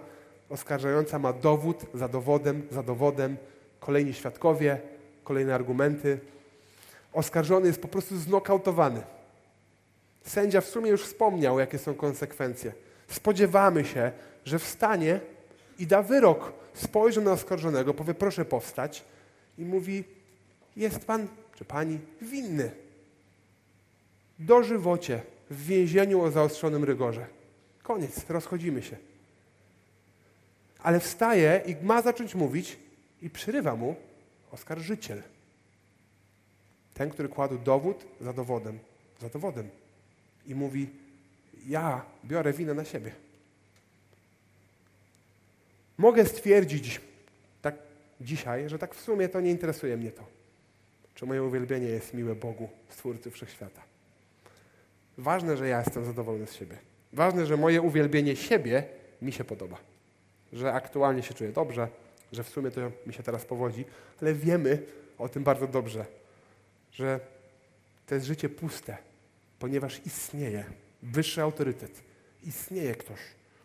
oskarżająca 0.49 1.19
ma 1.19 1.33
dowód 1.33 1.86
za 1.93 2.07
dowodem, 2.07 2.67
za 2.71 2.83
dowodem, 2.83 3.38
kolejni 3.79 4.13
świadkowie, 4.13 4.81
kolejne 5.23 5.55
argumenty. 5.55 6.19
Oskarżony 7.17 7.67
jest 7.67 7.82
po 7.82 7.88
prostu 7.88 8.17
znokautowany. 8.17 9.01
Sędzia 10.25 10.62
w 10.62 10.65
sumie 10.65 10.91
już 10.91 11.03
wspomniał, 11.03 11.60
jakie 11.60 11.77
są 11.77 11.95
konsekwencje. 11.95 12.73
Spodziewamy 13.08 13.86
się, 13.86 14.12
że 14.45 14.60
wstanie 14.60 15.19
i 15.80 15.88
da 15.88 16.01
wyrok. 16.03 16.53
Spojrzy 16.73 17.21
na 17.21 17.32
oskarżonego, 17.32 17.93
powie 17.93 18.13
proszę 18.13 18.45
powstać 18.45 19.03
i 19.58 19.65
mówi 19.65 20.03
jest 20.75 21.06
pan 21.06 21.27
czy 21.56 21.65
pani 21.65 21.99
winny. 22.21 22.71
Dożywocie 24.39 25.21
w 25.49 25.65
więzieniu 25.65 26.21
o 26.21 26.32
zaostrzonym 26.32 26.84
rygorze. 26.84 27.25
Koniec, 27.84 28.30
rozchodzimy 28.30 28.84
się. 28.84 28.97
Ale 30.80 30.99
wstaje 30.99 31.62
i 31.65 31.86
ma 31.86 32.01
zacząć 32.01 32.36
mówić 32.36 32.77
i 33.21 33.30
przyrywa 33.30 33.75
mu 33.75 33.95
oskarżyciel. 34.51 35.21
Ten, 36.97 37.10
który 37.10 37.29
kładł 37.29 37.57
dowód 37.57 38.05
za 38.21 38.33
dowodem, 38.33 38.79
za 39.21 39.29
dowodem. 39.29 39.69
I 40.47 40.55
mówi, 40.55 40.89
ja 41.67 42.05
biorę 42.25 42.53
winę 42.53 42.73
na 42.73 42.86
siebie. 42.86 43.12
Mogę 45.97 46.25
stwierdzić 46.25 47.01
tak 47.62 47.75
dzisiaj, 48.21 48.69
że 48.69 48.79
tak 48.79 48.95
w 48.95 49.01
sumie 49.01 49.29
to 49.29 49.41
nie 49.41 49.51
interesuje 49.51 49.97
mnie 49.97 50.12
to. 50.12 50.23
Czy 51.15 51.25
moje 51.25 51.43
uwielbienie 51.43 51.88
jest 51.88 52.13
miłe 52.13 52.36
Bogu, 52.36 52.69
Stwórcy 52.89 53.31
Wszechświata. 53.31 53.81
Ważne, 55.17 55.57
że 55.57 55.67
ja 55.67 55.79
jestem 55.79 56.05
zadowolony 56.05 56.47
z 56.47 56.53
siebie. 56.53 56.77
Ważne, 57.13 57.45
że 57.45 57.57
moje 57.57 57.81
uwielbienie 57.81 58.36
siebie 58.36 58.83
mi 59.21 59.31
się 59.31 59.43
podoba. 59.43 59.77
Że 60.53 60.73
aktualnie 60.73 61.23
się 61.23 61.33
czuję 61.33 61.51
dobrze, 61.51 61.88
że 62.31 62.43
w 62.43 62.49
sumie 62.49 62.71
to 62.71 62.81
mi 63.07 63.13
się 63.13 63.23
teraz 63.23 63.45
powodzi, 63.45 63.86
ale 64.21 64.33
wiemy 64.33 64.83
o 65.17 65.29
tym 65.29 65.43
bardzo 65.43 65.67
dobrze, 65.67 66.05
że 66.97 67.19
to 68.05 68.15
jest 68.15 68.27
życie 68.27 68.49
puste, 68.49 68.97
ponieważ 69.60 70.01
istnieje 70.05 70.63
wyższy 71.03 71.41
autorytet. 71.41 72.03
Istnieje 72.43 72.95
ktoś, 72.95 73.19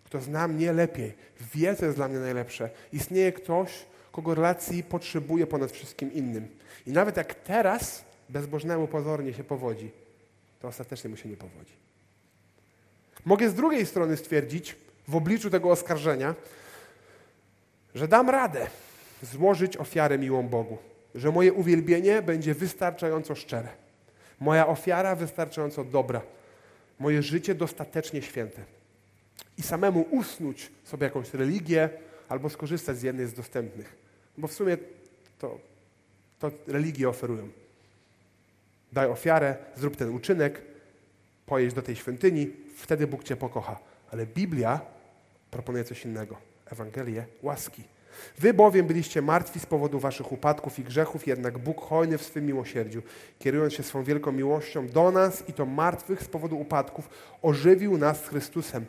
kto 0.05 0.21
zna 0.21 0.49
mnie 0.49 0.73
lepiej, 0.73 1.15
wie, 1.55 1.77
co 1.77 1.85
jest 1.85 1.97
dla 1.97 2.09
mnie 2.09 2.19
najlepsze. 2.19 2.71
Istnieje 2.93 3.33
ktoś, 3.33 3.71
kogo 4.13 4.35
relacji 4.35 4.83
potrzebuje 4.83 5.47
ponad 5.47 5.73
wszystkim 5.73 6.13
innym. 6.13 6.49
I 6.87 6.93
nawet 6.93 7.17
jak 7.17 7.35
teraz 7.35 8.05
bezbożnemu 8.29 8.89
pozornie 8.89 9.35
się 9.35 9.45
powodzi, 9.45 9.91
to 10.61 10.69
ostatecznie 10.69 11.11
mu 11.11 11.17
się 11.17 11.29
nie 11.29 11.37
powodzi. 11.37 11.75
Mogę 13.25 13.51
z 13.51 13.55
drugiej 13.55 13.87
strony 13.87 14.17
stwierdzić, 14.17 14.77
w 15.09 15.17
obliczu 15.17 15.51
tego 15.51 15.71
oskarżenia, 15.71 16.35
że 17.95 18.09
dam 18.09 18.31
radę 18.31 18.67
złożyć 19.23 19.77
ofiarę 19.77 20.19
miłą 20.19 20.49
Bogu, 20.49 20.79
że 21.15 21.31
moje 21.31 21.53
uwielbienie 21.53 22.23
będzie 22.23 22.55
wystarczająco 22.55 23.35
szczere, 23.35 23.69
moja 24.41 24.67
ofiara 24.67 25.17
wystarczająco 25.17 25.85
dobra, 25.85 26.23
moje 26.99 27.23
życie 27.23 27.55
dostatecznie 27.55 28.23
święte. 28.23 28.65
I 29.59 29.63
samemu 29.63 30.07
usnuć 30.11 30.71
sobie 30.85 31.05
jakąś 31.05 31.35
religię 31.35 31.91
albo 32.29 32.51
skorzystać 32.51 32.99
z 32.99 33.03
jednej 33.03 33.27
z 33.27 33.33
dostępnych. 33.33 33.97
Bo 34.39 34.49
w 34.49 34.53
sumie 34.53 34.77
to, 35.39 35.59
to 36.39 36.51
religie 36.67 37.09
oferują. 37.09 37.49
Daj 38.93 39.07
ofiarę, 39.07 39.57
zrób 39.77 39.97
ten 39.97 40.09
uczynek, 40.09 40.63
pojedź 41.47 41.75
do 41.75 41.83
tej 41.83 41.97
świątyni, 41.97 42.51
wtedy 42.77 43.07
Bóg 43.07 43.25
Cię 43.25 43.37
pokocha. 43.37 43.79
Ale 44.11 44.27
Biblia 44.27 44.81
proponuje 45.51 45.85
coś 45.85 46.05
innego. 46.05 46.37
Ewangelię 46.67 47.27
łaski. 47.43 47.83
Wy 48.39 48.55
bowiem 48.55 48.87
byliście 48.87 49.23
martwi 49.23 49.61
z 49.61 49.67
powodu 49.67 49.99
waszych 49.99 50.33
upadków 50.33 50.79
i 50.79 50.85
grzechów, 50.85 51.27
jednak 51.27 51.59
Bóg 51.59 51.81
hojny 51.81 52.19
w 52.19 52.23
swym 52.23 52.47
miłosierdziu, 52.47 53.03
kierując 53.39 53.73
się 53.73 53.83
swą 53.83 54.05
wielką 54.05 54.33
miłością 54.33 54.89
do 54.89 55.11
nas 55.11 55.49
i 55.49 55.53
to 55.53 55.67
martwych 55.67 56.23
z 56.23 56.29
powodu 56.29 56.59
upadków, 56.59 57.09
ożywił 57.43 57.99
nas 57.99 58.25
z 58.25 58.29
Chrystusem, 58.29 58.85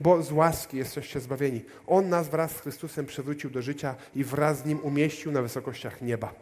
bo 0.00 0.22
z 0.22 0.32
łaski 0.32 0.76
jesteście 0.76 1.20
zbawieni. 1.20 1.64
On 1.86 2.08
nas 2.08 2.28
wraz 2.28 2.50
z 2.56 2.60
Chrystusem 2.60 3.06
przywrócił 3.06 3.50
do 3.50 3.62
życia 3.62 3.94
i 4.14 4.24
wraz 4.24 4.58
z 4.58 4.64
Nim 4.64 4.80
umieścił 4.82 5.32
na 5.32 5.42
wysokościach 5.42 6.02
nieba. 6.02 6.34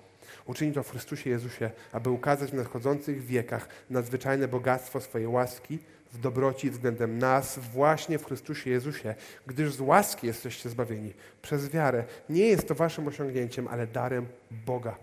Uczyni 0.46 0.72
to 0.72 0.82
w 0.82 0.90
Chrystusie 0.90 1.30
Jezusie, 1.30 1.70
aby 1.92 2.10
ukazać 2.10 2.50
w 2.50 2.54
nadchodzących 2.54 3.24
wiekach 3.24 3.68
nadzwyczajne 3.90 4.48
bogactwo 4.48 5.00
swojej 5.00 5.26
łaski, 5.26 5.78
w 6.12 6.18
dobroci 6.18 6.70
względem 6.70 7.18
nas 7.18 7.58
właśnie 7.58 8.18
w 8.18 8.24
Chrystusie 8.24 8.70
Jezusie, 8.70 9.14
gdyż 9.46 9.72
z 9.72 9.80
łaski 9.80 10.26
jesteście 10.26 10.68
zbawieni 10.68 11.12
przez 11.42 11.68
wiarę. 11.68 12.04
Nie 12.28 12.46
jest 12.46 12.68
to 12.68 12.74
waszym 12.74 13.08
osiągnięciem, 13.08 13.68
ale 13.68 13.86
darem 13.86 14.26
Boga. 14.66 14.96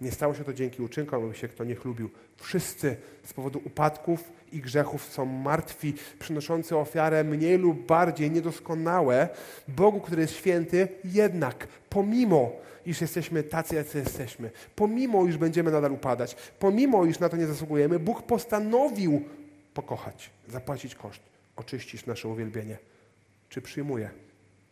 Nie 0.00 0.12
stało 0.12 0.34
się 0.34 0.44
to 0.44 0.52
dzięki 0.52 0.82
uczynkom, 0.82 1.24
aby 1.24 1.34
się 1.34 1.48
kto 1.48 1.64
nie 1.64 1.74
chlubił. 1.74 2.10
Wszyscy 2.36 2.96
z 3.24 3.32
powodu 3.32 3.60
upadków 3.64 4.32
i 4.52 4.60
grzechów 4.60 5.04
są 5.04 5.24
martwi, 5.24 5.94
przynoszący 6.18 6.76
ofiarę 6.76 7.24
mniej 7.24 7.58
lub 7.58 7.86
bardziej 7.86 8.30
niedoskonałe 8.30 9.28
Bogu, 9.68 10.00
który 10.00 10.22
jest 10.22 10.36
święty, 10.36 10.88
jednak 11.04 11.68
pomimo 11.90 12.52
iż 12.86 13.00
jesteśmy 13.00 13.42
tacy, 13.42 13.74
jacy 13.74 13.98
jesteśmy, 13.98 14.50
pomimo 14.76 15.26
iż 15.26 15.36
będziemy 15.36 15.70
nadal 15.70 15.92
upadać, 15.92 16.36
pomimo 16.58 17.04
iż 17.04 17.18
na 17.18 17.28
to 17.28 17.36
nie 17.36 17.46
zasługujemy, 17.46 17.98
Bóg 17.98 18.22
postanowił 18.22 19.22
pokochać, 19.78 20.30
zapłacić 20.48 20.94
koszt, 20.94 21.20
oczyścić 21.56 22.06
nasze 22.06 22.28
uwielbienie. 22.28 22.78
Czy 23.48 23.62
przyjmuję 23.62 24.10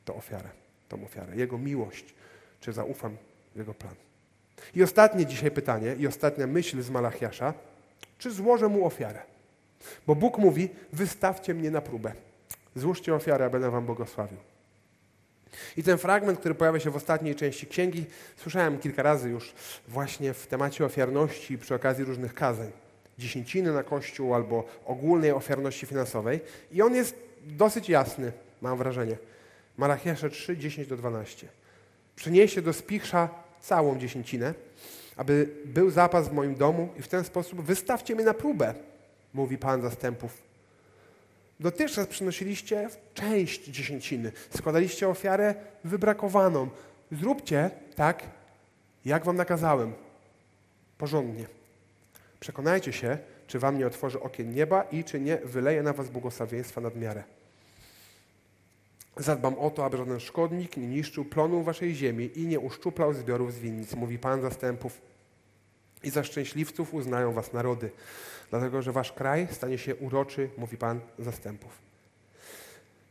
tę 0.04 0.14
ofiarę, 0.14 0.48
tą 0.88 1.04
ofiarę, 1.04 1.36
Jego 1.36 1.58
miłość, 1.58 2.14
czy 2.60 2.72
zaufam 2.72 3.16
w 3.54 3.58
Jego 3.58 3.74
plan. 3.74 3.94
I 4.74 4.82
ostatnie 4.82 5.26
dzisiaj 5.26 5.50
pytanie, 5.50 5.96
i 5.98 6.06
ostatnia 6.06 6.46
myśl 6.46 6.82
z 6.82 6.90
Malachiasza, 6.90 7.54
czy 8.18 8.30
złożę 8.30 8.68
Mu 8.68 8.86
ofiarę? 8.86 9.22
Bo 10.06 10.14
Bóg 10.14 10.38
mówi, 10.38 10.68
wystawcie 10.92 11.54
mnie 11.54 11.70
na 11.70 11.80
próbę. 11.80 12.12
Złóżcie 12.76 13.14
ofiarę, 13.14 13.44
a 13.44 13.50
będę 13.50 13.70
wam 13.70 13.86
błogosławił. 13.86 14.38
I 15.76 15.82
ten 15.82 15.98
fragment, 15.98 16.38
który 16.38 16.54
pojawia 16.54 16.80
się 16.80 16.90
w 16.90 16.96
ostatniej 16.96 17.34
części 17.34 17.66
księgi, 17.66 18.06
słyszałem 18.36 18.78
kilka 18.78 19.02
razy 19.02 19.28
już 19.30 19.54
właśnie 19.88 20.34
w 20.34 20.46
temacie 20.46 20.84
ofiarności 20.84 21.58
przy 21.58 21.74
okazji 21.74 22.04
różnych 22.04 22.34
kazań 22.34 22.85
dziesięciny 23.18 23.72
na 23.72 23.82
Kościół 23.82 24.34
albo 24.34 24.64
ogólnej 24.84 25.30
ofiarności 25.30 25.86
finansowej. 25.86 26.40
I 26.72 26.82
on 26.82 26.94
jest 26.94 27.16
dosyć 27.46 27.88
jasny, 27.88 28.32
mam 28.60 28.78
wrażenie. 28.78 29.16
Malachiasza 29.76 30.28
3, 30.28 30.56
10 30.56 30.88
do 30.88 30.96
12. 30.96 31.48
Przynieście 32.16 32.62
do 32.62 32.72
spichrza 32.72 33.28
całą 33.60 33.98
dziesięcinę, 33.98 34.54
aby 35.16 35.48
był 35.64 35.90
zapas 35.90 36.28
w 36.28 36.32
moim 36.32 36.54
domu 36.54 36.88
i 36.98 37.02
w 37.02 37.08
ten 37.08 37.24
sposób 37.24 37.60
wystawcie 37.60 38.14
mnie 38.14 38.24
na 38.24 38.34
próbę, 38.34 38.74
mówi 39.34 39.58
Pan 39.58 39.82
zastępów. 39.82 40.42
Dotychczas 41.60 42.06
przynosiliście 42.06 42.88
część 43.14 43.64
dziesięciny, 43.64 44.32
składaliście 44.56 45.08
ofiarę 45.08 45.54
wybrakowaną. 45.84 46.68
Zróbcie 47.12 47.70
tak, 47.94 48.22
jak 49.04 49.24
wam 49.24 49.36
nakazałem. 49.36 49.92
Porządnie. 50.98 51.55
Przekonajcie 52.40 52.92
się, 52.92 53.18
czy 53.46 53.58
wam 53.58 53.78
nie 53.78 53.86
otworzy 53.86 54.20
okien 54.20 54.50
nieba 54.50 54.82
i 54.82 55.04
czy 55.04 55.20
nie 55.20 55.36
wyleje 55.36 55.82
na 55.82 55.92
was 55.92 56.08
błogosławieństwa 56.08 56.80
nad 56.80 56.96
miarę. 56.96 57.24
Zadbam 59.16 59.58
o 59.58 59.70
to, 59.70 59.84
aby 59.84 59.96
żaden 59.96 60.20
szkodnik 60.20 60.76
nie 60.76 60.86
niszczył 60.86 61.24
plonu 61.24 61.62
waszej 61.62 61.94
ziemi 61.94 62.30
i 62.34 62.46
nie 62.46 62.60
uszczuplał 62.60 63.12
zbiorów 63.12 63.54
z 63.54 63.58
winnic, 63.58 63.94
mówi 63.94 64.18
Pan 64.18 64.42
zastępów. 64.42 65.00
I 66.02 66.10
za 66.10 66.24
szczęśliwców 66.24 66.94
uznają 66.94 67.32
was 67.32 67.52
narody, 67.52 67.90
dlatego 68.50 68.82
że 68.82 68.92
wasz 68.92 69.12
kraj 69.12 69.48
stanie 69.50 69.78
się 69.78 69.96
uroczy, 69.96 70.50
mówi 70.58 70.76
Pan 70.76 71.00
zastępów. 71.18 71.78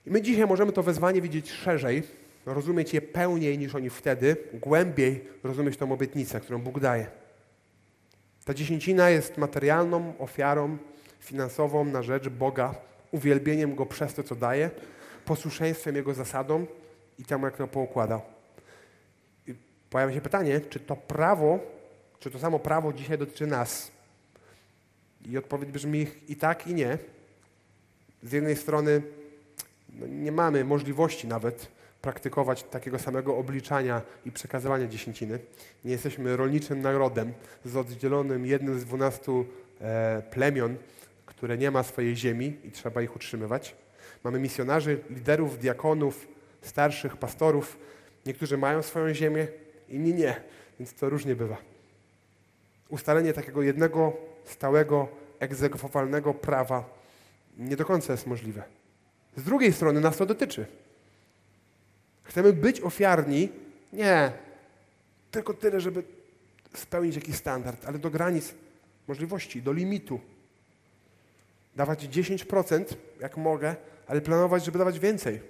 I 0.05 0.11
my 0.11 0.21
dzisiaj 0.21 0.47
możemy 0.47 0.71
to 0.71 0.83
wezwanie 0.83 1.21
widzieć 1.21 1.51
szerzej, 1.51 2.03
rozumieć 2.45 2.93
je 2.93 3.01
pełniej 3.01 3.57
niż 3.57 3.75
oni 3.75 3.89
wtedy, 3.89 4.37
głębiej 4.53 5.27
rozumieć 5.43 5.77
tą 5.77 5.91
obietnicę, 5.91 6.39
którą 6.39 6.61
Bóg 6.61 6.79
daje. 6.79 7.07
Ta 8.45 8.53
dziesięcina 8.53 9.09
jest 9.09 9.37
materialną 9.37 10.13
ofiarą 10.19 10.77
finansową 11.19 11.85
na 11.85 12.03
rzecz 12.03 12.29
Boga, 12.29 12.75
uwielbieniem 13.11 13.75
Go 13.75 13.85
przez 13.85 14.13
to, 14.13 14.23
co 14.23 14.35
daje, 14.35 14.69
posłuszeństwem 15.25 15.95
Jego 15.95 16.13
zasadom 16.13 16.67
i 17.19 17.25
temu, 17.25 17.45
jak 17.45 17.57
to 17.57 17.67
poukładał. 17.67 18.21
I 19.47 19.55
pojawia 19.89 20.13
się 20.13 20.21
pytanie, 20.21 20.61
czy 20.61 20.79
to 20.79 20.95
prawo, 20.95 21.59
czy 22.19 22.31
to 22.31 22.39
samo 22.39 22.59
prawo 22.59 22.93
dzisiaj 22.93 23.17
dotyczy 23.17 23.47
nas? 23.47 23.91
I 25.25 25.37
odpowiedź 25.37 25.71
brzmi 25.71 26.07
i 26.27 26.35
tak, 26.35 26.67
i 26.67 26.73
nie. 26.73 26.97
Z 28.23 28.31
jednej 28.31 28.55
strony 28.55 29.01
no, 29.89 30.07
nie 30.07 30.31
mamy 30.31 30.65
możliwości 30.65 31.27
nawet 31.27 31.67
praktykować 32.05 32.63
takiego 32.63 32.99
samego 32.99 33.37
obliczania 33.37 34.01
i 34.25 34.31
przekazywania 34.31 34.87
dziesięciny. 34.87 35.39
Nie 35.85 35.91
jesteśmy 35.91 36.37
rolniczym 36.37 36.81
narodem 36.81 37.33
z 37.65 37.75
oddzielonym 37.75 38.45
jednym 38.45 38.79
z 38.79 38.85
dwunastu 38.85 39.45
e, 39.81 40.21
plemion, 40.31 40.75
które 41.25 41.57
nie 41.57 41.71
ma 41.71 41.83
swojej 41.83 42.15
ziemi 42.15 42.57
i 42.63 42.71
trzeba 42.71 43.01
ich 43.01 43.15
utrzymywać. 43.15 43.75
Mamy 44.23 44.39
misjonarzy, 44.39 44.99
liderów, 45.09 45.59
diakonów, 45.59 46.27
starszych, 46.61 47.17
pastorów. 47.17 47.77
Niektórzy 48.25 48.57
mają 48.57 48.81
swoją 48.83 49.13
ziemię, 49.13 49.47
inni 49.89 50.13
nie, 50.13 50.41
więc 50.79 50.93
to 50.93 51.09
różnie 51.09 51.35
bywa. 51.35 51.57
Ustalenie 52.89 53.33
takiego 53.33 53.61
jednego 53.61 54.13
stałego, 54.43 55.07
egzekwowalnego 55.39 56.33
prawa 56.33 56.83
nie 57.57 57.75
do 57.75 57.85
końca 57.85 58.13
jest 58.13 58.27
możliwe. 58.27 58.63
Z 59.35 59.43
drugiej 59.43 59.73
strony 59.73 60.01
nas 60.01 60.17
to 60.17 60.25
dotyczy. 60.25 60.65
Chcemy 62.25 62.53
być 62.53 62.81
ofiarni? 62.81 63.49
Nie. 63.93 64.31
Tylko 65.31 65.53
tyle, 65.53 65.81
żeby 65.81 66.03
spełnić 66.73 67.15
jakiś 67.15 67.35
standard, 67.35 67.85
ale 67.85 67.99
do 67.99 68.09
granic 68.09 68.53
możliwości, 69.07 69.61
do 69.61 69.73
limitu. 69.73 70.19
Dawać 71.75 72.03
10%, 72.03 72.85
jak 73.19 73.37
mogę, 73.37 73.75
ale 74.07 74.21
planować, 74.21 74.65
żeby 74.65 74.79
dawać 74.79 74.99
więcej. 74.99 75.41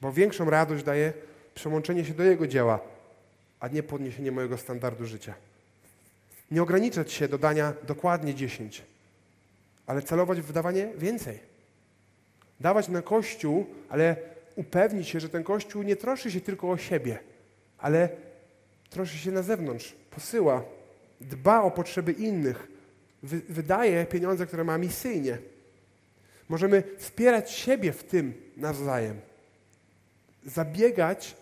Bo 0.00 0.12
większą 0.12 0.50
radość 0.50 0.84
daje 0.84 1.12
przełączenie 1.54 2.04
się 2.04 2.14
do 2.14 2.22
Jego 2.24 2.46
dzieła, 2.46 2.80
a 3.60 3.68
nie 3.68 3.82
podniesienie 3.82 4.32
mojego 4.32 4.58
standardu 4.58 5.06
życia. 5.06 5.34
Nie 6.50 6.62
ograniczać 6.62 7.12
się 7.12 7.28
do 7.28 7.38
dania 7.38 7.72
dokładnie 7.86 8.34
10, 8.34 8.82
ale 9.86 10.02
celować 10.02 10.40
w 10.40 10.44
wydawanie 10.44 10.88
więcej. 10.98 11.38
Dawać 12.60 12.88
na 12.88 13.02
Kościół, 13.02 13.66
ale 13.88 14.16
upewnić 14.56 15.08
się, 15.08 15.20
że 15.20 15.28
ten 15.28 15.44
Kościół 15.44 15.82
nie 15.82 15.96
troszczy 15.96 16.30
się 16.30 16.40
tylko 16.40 16.70
o 16.70 16.76
siebie, 16.76 17.18
ale 17.78 18.08
troszczy 18.90 19.18
się 19.18 19.30
na 19.30 19.42
zewnątrz, 19.42 19.94
posyła, 20.10 20.64
dba 21.20 21.62
o 21.62 21.70
potrzeby 21.70 22.12
innych, 22.12 22.68
wy, 23.22 23.40
wydaje 23.48 24.06
pieniądze, 24.06 24.46
które 24.46 24.64
ma 24.64 24.78
misyjnie. 24.78 25.38
Możemy 26.48 26.82
wspierać 26.98 27.50
siebie 27.50 27.92
w 27.92 28.04
tym 28.04 28.34
nawzajem, 28.56 29.20
zabiegać 30.44 31.36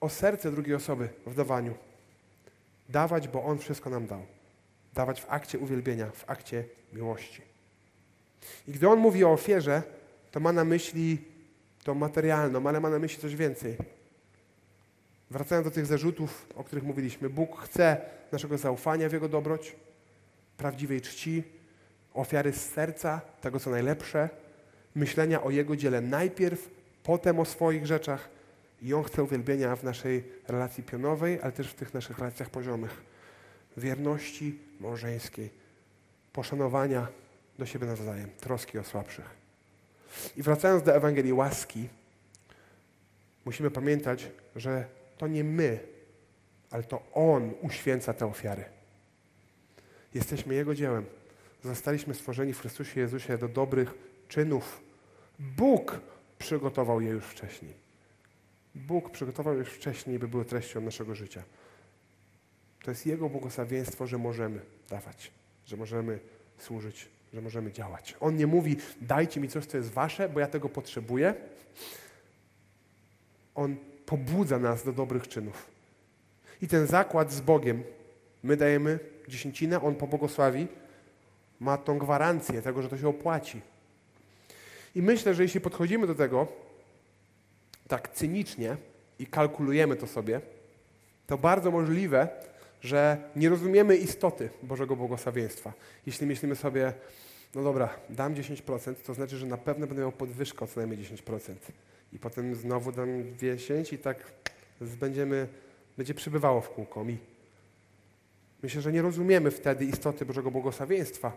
o 0.00 0.08
serce 0.08 0.50
drugiej 0.50 0.74
osoby 0.74 1.08
w 1.26 1.34
dawaniu. 1.34 1.74
Dawać, 2.88 3.28
bo 3.28 3.44
On 3.44 3.58
wszystko 3.58 3.90
nam 3.90 4.06
dał. 4.06 4.26
Dawać 4.94 5.20
w 5.20 5.26
akcie 5.28 5.58
uwielbienia, 5.58 6.10
w 6.10 6.30
akcie 6.30 6.64
miłości. 6.92 7.42
I 8.68 8.72
gdy 8.72 8.88
On 8.88 8.98
mówi 8.98 9.24
o 9.24 9.32
ofierze, 9.32 9.82
to 10.30 10.40
ma 10.40 10.52
na 10.52 10.64
myśli 10.64 11.18
tą 11.84 11.94
materialną, 11.94 12.68
ale 12.68 12.80
ma 12.80 12.90
na 12.90 12.98
myśli 12.98 13.22
coś 13.22 13.36
więcej. 13.36 13.76
Wracając 15.30 15.64
do 15.64 15.70
tych 15.70 15.86
zarzutów, 15.86 16.46
o 16.54 16.64
których 16.64 16.84
mówiliśmy, 16.84 17.30
Bóg 17.30 17.60
chce 17.60 18.00
naszego 18.32 18.58
zaufania 18.58 19.08
w 19.08 19.12
Jego 19.12 19.28
dobroć, 19.28 19.76
prawdziwej 20.56 21.00
czci, 21.00 21.42
ofiary 22.14 22.52
z 22.52 22.72
serca, 22.72 23.20
tego 23.40 23.60
co 23.60 23.70
najlepsze, 23.70 24.28
myślenia 24.94 25.42
o 25.42 25.50
Jego 25.50 25.76
dziele 25.76 26.00
najpierw, 26.00 26.70
potem 27.02 27.40
o 27.40 27.44
swoich 27.44 27.86
rzeczach. 27.86 28.28
I 28.82 28.94
On 28.94 29.04
chce 29.04 29.22
uwielbienia 29.22 29.76
w 29.76 29.84
naszej 29.84 30.24
relacji 30.48 30.82
pionowej, 30.82 31.40
ale 31.42 31.52
też 31.52 31.68
w 31.68 31.74
tych 31.74 31.94
naszych 31.94 32.18
relacjach 32.18 32.50
poziomych. 32.50 33.02
Wierności 33.76 34.58
małżeńskiej, 34.80 35.50
poszanowania 36.32 37.06
do 37.58 37.66
siebie 37.66 37.86
nawzajem, 37.86 38.30
troski 38.40 38.78
o 38.78 38.84
słabszych. 38.84 39.43
I 40.36 40.42
wracając 40.42 40.82
do 40.82 40.94
Ewangelii 40.94 41.32
łaski, 41.32 41.88
musimy 43.44 43.70
pamiętać, 43.70 44.30
że 44.56 44.86
to 45.18 45.26
nie 45.26 45.44
my, 45.44 45.78
ale 46.70 46.82
to 46.82 47.02
On 47.12 47.54
uświęca 47.62 48.14
te 48.14 48.26
ofiary. 48.26 48.64
Jesteśmy 50.14 50.54
Jego 50.54 50.74
dziełem. 50.74 51.04
Zostaliśmy 51.64 52.14
stworzeni 52.14 52.52
w 52.52 52.60
Chrystusie 52.60 53.00
Jezusie 53.00 53.38
do 53.38 53.48
dobrych 53.48 53.94
czynów. 54.28 54.80
Bóg 55.38 56.00
przygotował 56.38 57.00
je 57.00 57.10
już 57.10 57.24
wcześniej. 57.24 57.74
Bóg 58.74 59.10
przygotował 59.10 59.58
już 59.58 59.68
wcześniej, 59.68 60.18
by 60.18 60.28
były 60.28 60.44
treścią 60.44 60.80
naszego 60.80 61.14
życia. 61.14 61.42
To 62.82 62.90
jest 62.90 63.06
Jego 63.06 63.28
błogosławieństwo, 63.28 64.06
że 64.06 64.18
możemy 64.18 64.60
dawać, 64.90 65.30
że 65.66 65.76
możemy 65.76 66.18
służyć 66.58 67.08
że 67.34 67.40
możemy 67.40 67.72
działać. 67.72 68.16
On 68.20 68.36
nie 68.36 68.46
mówi, 68.46 68.76
dajcie 69.00 69.40
mi 69.40 69.48
coś, 69.48 69.66
co 69.66 69.76
jest 69.76 69.90
wasze, 69.90 70.28
bo 70.28 70.40
ja 70.40 70.46
tego 70.46 70.68
potrzebuję. 70.68 71.34
On 73.54 73.76
pobudza 74.06 74.58
nas 74.58 74.84
do 74.84 74.92
dobrych 74.92 75.28
czynów. 75.28 75.66
I 76.62 76.68
ten 76.68 76.86
zakład 76.86 77.32
z 77.32 77.40
Bogiem, 77.40 77.82
my 78.42 78.56
dajemy 78.56 78.98
dziesięcinę, 79.28 79.82
On 79.82 79.94
pobłogosławi, 79.94 80.66
ma 81.60 81.78
tą 81.78 81.98
gwarancję 81.98 82.62
tego, 82.62 82.82
że 82.82 82.88
to 82.88 82.98
się 82.98 83.08
opłaci. 83.08 83.60
I 84.94 85.02
myślę, 85.02 85.34
że 85.34 85.42
jeśli 85.42 85.60
podchodzimy 85.60 86.06
do 86.06 86.14
tego 86.14 86.48
tak 87.88 88.08
cynicznie 88.08 88.76
i 89.18 89.26
kalkulujemy 89.26 89.96
to 89.96 90.06
sobie, 90.06 90.40
to 91.26 91.38
bardzo 91.38 91.70
możliwe, 91.70 92.28
że 92.84 93.18
nie 93.36 93.48
rozumiemy 93.48 93.96
istoty 93.96 94.50
Bożego 94.62 94.96
błogosławieństwa. 94.96 95.72
Jeśli 96.06 96.26
myślimy 96.26 96.56
sobie, 96.56 96.92
no 97.54 97.62
dobra, 97.62 97.88
dam 98.10 98.34
10%, 98.34 98.94
to 98.94 99.14
znaczy, 99.14 99.36
że 99.36 99.46
na 99.46 99.56
pewno 99.56 99.86
będę 99.86 100.02
miał 100.02 100.12
podwyżkę 100.12 100.64
o 100.64 100.68
co 100.68 100.80
najmniej 100.80 101.04
10%. 101.04 101.54
I 102.12 102.18
potem 102.18 102.54
znowu 102.54 102.92
dam 102.92 103.08
10 103.38 103.92
i 103.92 103.98
tak 103.98 104.32
będziemy, 104.80 105.48
będzie 105.96 106.14
przybywało 106.14 106.60
w 106.60 106.70
kółko 106.70 107.04
mi. 107.04 107.18
Myślę, 108.62 108.82
że 108.82 108.92
nie 108.92 109.02
rozumiemy 109.02 109.50
wtedy 109.50 109.84
istoty 109.84 110.26
Bożego 110.26 110.50
błogosławieństwa. 110.50 111.32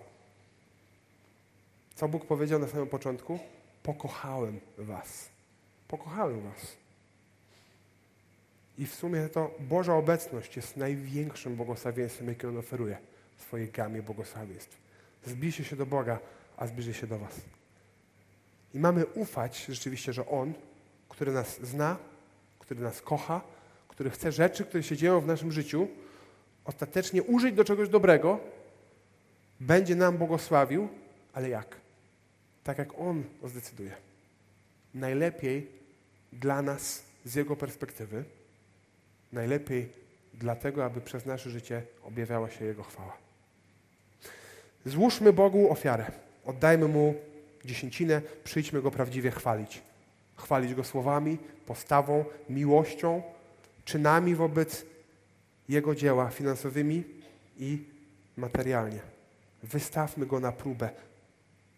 Co 1.95 2.07
Bóg 2.07 2.25
powiedział 2.25 2.59
na 2.59 2.67
samym 2.67 2.87
początku? 2.87 3.39
Pokochałem 3.83 4.59
was. 4.77 5.29
Pokochałem 5.87 6.41
was. 6.41 6.86
I 8.77 8.85
w 8.85 8.95
sumie 8.95 9.29
to 9.29 9.51
Boża 9.59 9.95
obecność 9.95 10.55
jest 10.55 10.77
największym 10.77 11.55
błogosławieństwem, 11.55 12.27
jakie 12.27 12.47
On 12.47 12.57
oferuje 12.57 12.97
w 13.37 13.41
swojej 13.41 13.69
gamie 13.69 14.01
błogosławieństw. 14.01 14.77
Zbliżcie 15.25 15.63
się 15.63 15.75
do 15.75 15.85
Boga, 15.85 16.19
a 16.57 16.67
zbliży 16.67 16.93
się 16.93 17.07
do 17.07 17.19
Was. 17.19 17.41
I 18.73 18.79
mamy 18.79 19.05
ufać 19.05 19.65
rzeczywiście, 19.69 20.13
że 20.13 20.27
On, 20.27 20.53
który 21.09 21.31
nas 21.31 21.59
zna, 21.61 21.97
który 22.59 22.79
nas 22.79 23.01
kocha, 23.01 23.41
który 23.87 24.09
chce 24.09 24.31
rzeczy, 24.31 24.65
które 24.65 24.83
się 24.83 24.97
dzieją 24.97 25.21
w 25.21 25.27
naszym 25.27 25.51
życiu, 25.51 25.87
ostatecznie 26.65 27.23
użyć 27.23 27.55
do 27.55 27.63
czegoś 27.63 27.89
dobrego, 27.89 28.39
będzie 29.59 29.95
nam 29.95 30.17
błogosławił, 30.17 30.89
ale 31.33 31.49
jak? 31.49 31.75
Tak 32.63 32.77
jak 32.77 32.99
On 32.99 33.23
zdecyduje. 33.43 33.91
Najlepiej 34.93 35.67
dla 36.33 36.61
nas 36.61 37.03
z 37.25 37.35
Jego 37.35 37.55
perspektywy, 37.55 38.23
najlepiej 39.33 39.89
dlatego, 40.33 40.85
aby 40.85 41.01
przez 41.01 41.25
nasze 41.25 41.49
życie 41.49 41.81
objawiała 42.03 42.49
się 42.49 42.65
Jego 42.65 42.83
chwała. 42.83 43.17
Złóżmy 44.85 45.33
Bogu 45.33 45.71
ofiarę. 45.71 46.11
Oddajmy 46.45 46.87
Mu 46.87 47.15
dziesięcinę, 47.65 48.21
przyjdźmy 48.43 48.81
Go 48.81 48.91
prawdziwie 48.91 49.31
chwalić. 49.31 49.81
Chwalić 50.35 50.73
Go 50.73 50.83
słowami, 50.83 51.37
postawą, 51.65 52.25
miłością, 52.49 53.21
czynami 53.85 54.35
wobec 54.35 54.85
Jego 55.69 55.95
dzieła 55.95 56.29
finansowymi 56.29 57.03
i 57.57 57.83
materialnie. 58.37 58.99
Wystawmy 59.63 60.25
Go 60.25 60.39
na 60.39 60.51
próbę. 60.51 60.89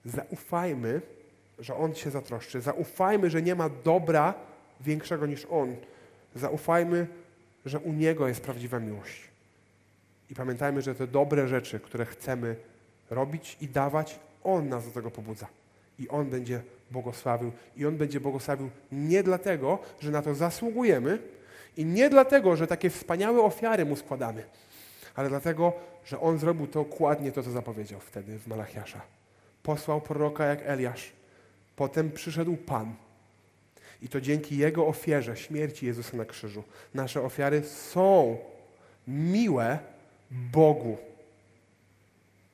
Zaufajmy, 0.05 1.01
że 1.59 1.75
On 1.75 1.95
się 1.95 2.11
zatroszczy. 2.11 2.61
Zaufajmy, 2.61 3.29
że 3.29 3.41
nie 3.41 3.55
ma 3.55 3.69
dobra 3.69 4.33
większego 4.81 5.25
niż 5.25 5.47
On. 5.49 5.75
Zaufajmy, 6.35 7.07
że 7.65 7.79
u 7.79 7.93
Niego 7.93 8.27
jest 8.27 8.41
prawdziwa 8.41 8.79
miłość. 8.79 9.29
I 10.29 10.35
pamiętajmy, 10.35 10.81
że 10.81 10.95
te 10.95 11.07
dobre 11.07 11.47
rzeczy, 11.47 11.79
które 11.79 12.05
chcemy 12.05 12.55
robić 13.09 13.57
i 13.61 13.67
dawać, 13.67 14.19
On 14.43 14.69
nas 14.69 14.85
do 14.85 14.91
tego 14.91 15.11
pobudza. 15.11 15.47
i 15.99 16.09
On 16.09 16.29
będzie 16.29 16.61
błogosławił. 16.91 17.51
I 17.77 17.85
On 17.85 17.97
będzie 17.97 18.19
błogosławił 18.19 18.69
nie 18.91 19.23
dlatego, 19.23 19.79
że 19.99 20.11
na 20.11 20.21
to 20.21 20.35
zasługujemy 20.35 21.19
i 21.77 21.85
nie 21.85 22.09
dlatego, 22.09 22.55
że 22.55 22.67
takie 22.67 22.89
wspaniałe 22.89 23.41
ofiary 23.41 23.85
Mu 23.85 23.95
składamy, 23.95 24.43
ale 25.15 25.29
dlatego, 25.29 25.73
że 26.05 26.19
On 26.19 26.39
zrobił 26.39 26.67
dokładnie 26.67 27.31
to, 27.31 27.43
co 27.43 27.51
zapowiedział 27.51 27.99
wtedy 27.99 28.39
w 28.39 28.47
Malachiasza. 28.47 29.01
Posłał 29.63 30.01
proroka 30.01 30.45
jak 30.45 30.59
Eliasz. 30.63 31.11
Potem 31.75 32.11
przyszedł 32.11 32.57
Pan. 32.57 32.95
I 34.01 34.09
to 34.09 34.21
dzięki 34.21 34.57
Jego 34.57 34.87
ofierze, 34.87 35.37
śmierci 35.37 35.85
Jezusa 35.85 36.17
na 36.17 36.25
krzyżu, 36.25 36.63
nasze 36.93 37.21
ofiary 37.21 37.63
są 37.63 38.37
miłe 39.07 39.79
Bogu. 40.31 40.97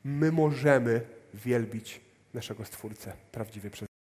My 0.04 0.32
możemy 0.32 1.02
wielbić 1.34 2.02
naszego 2.34 2.66
Stwórcę 2.66 3.14
prawdziwie 3.32 3.70
przez 3.70 3.95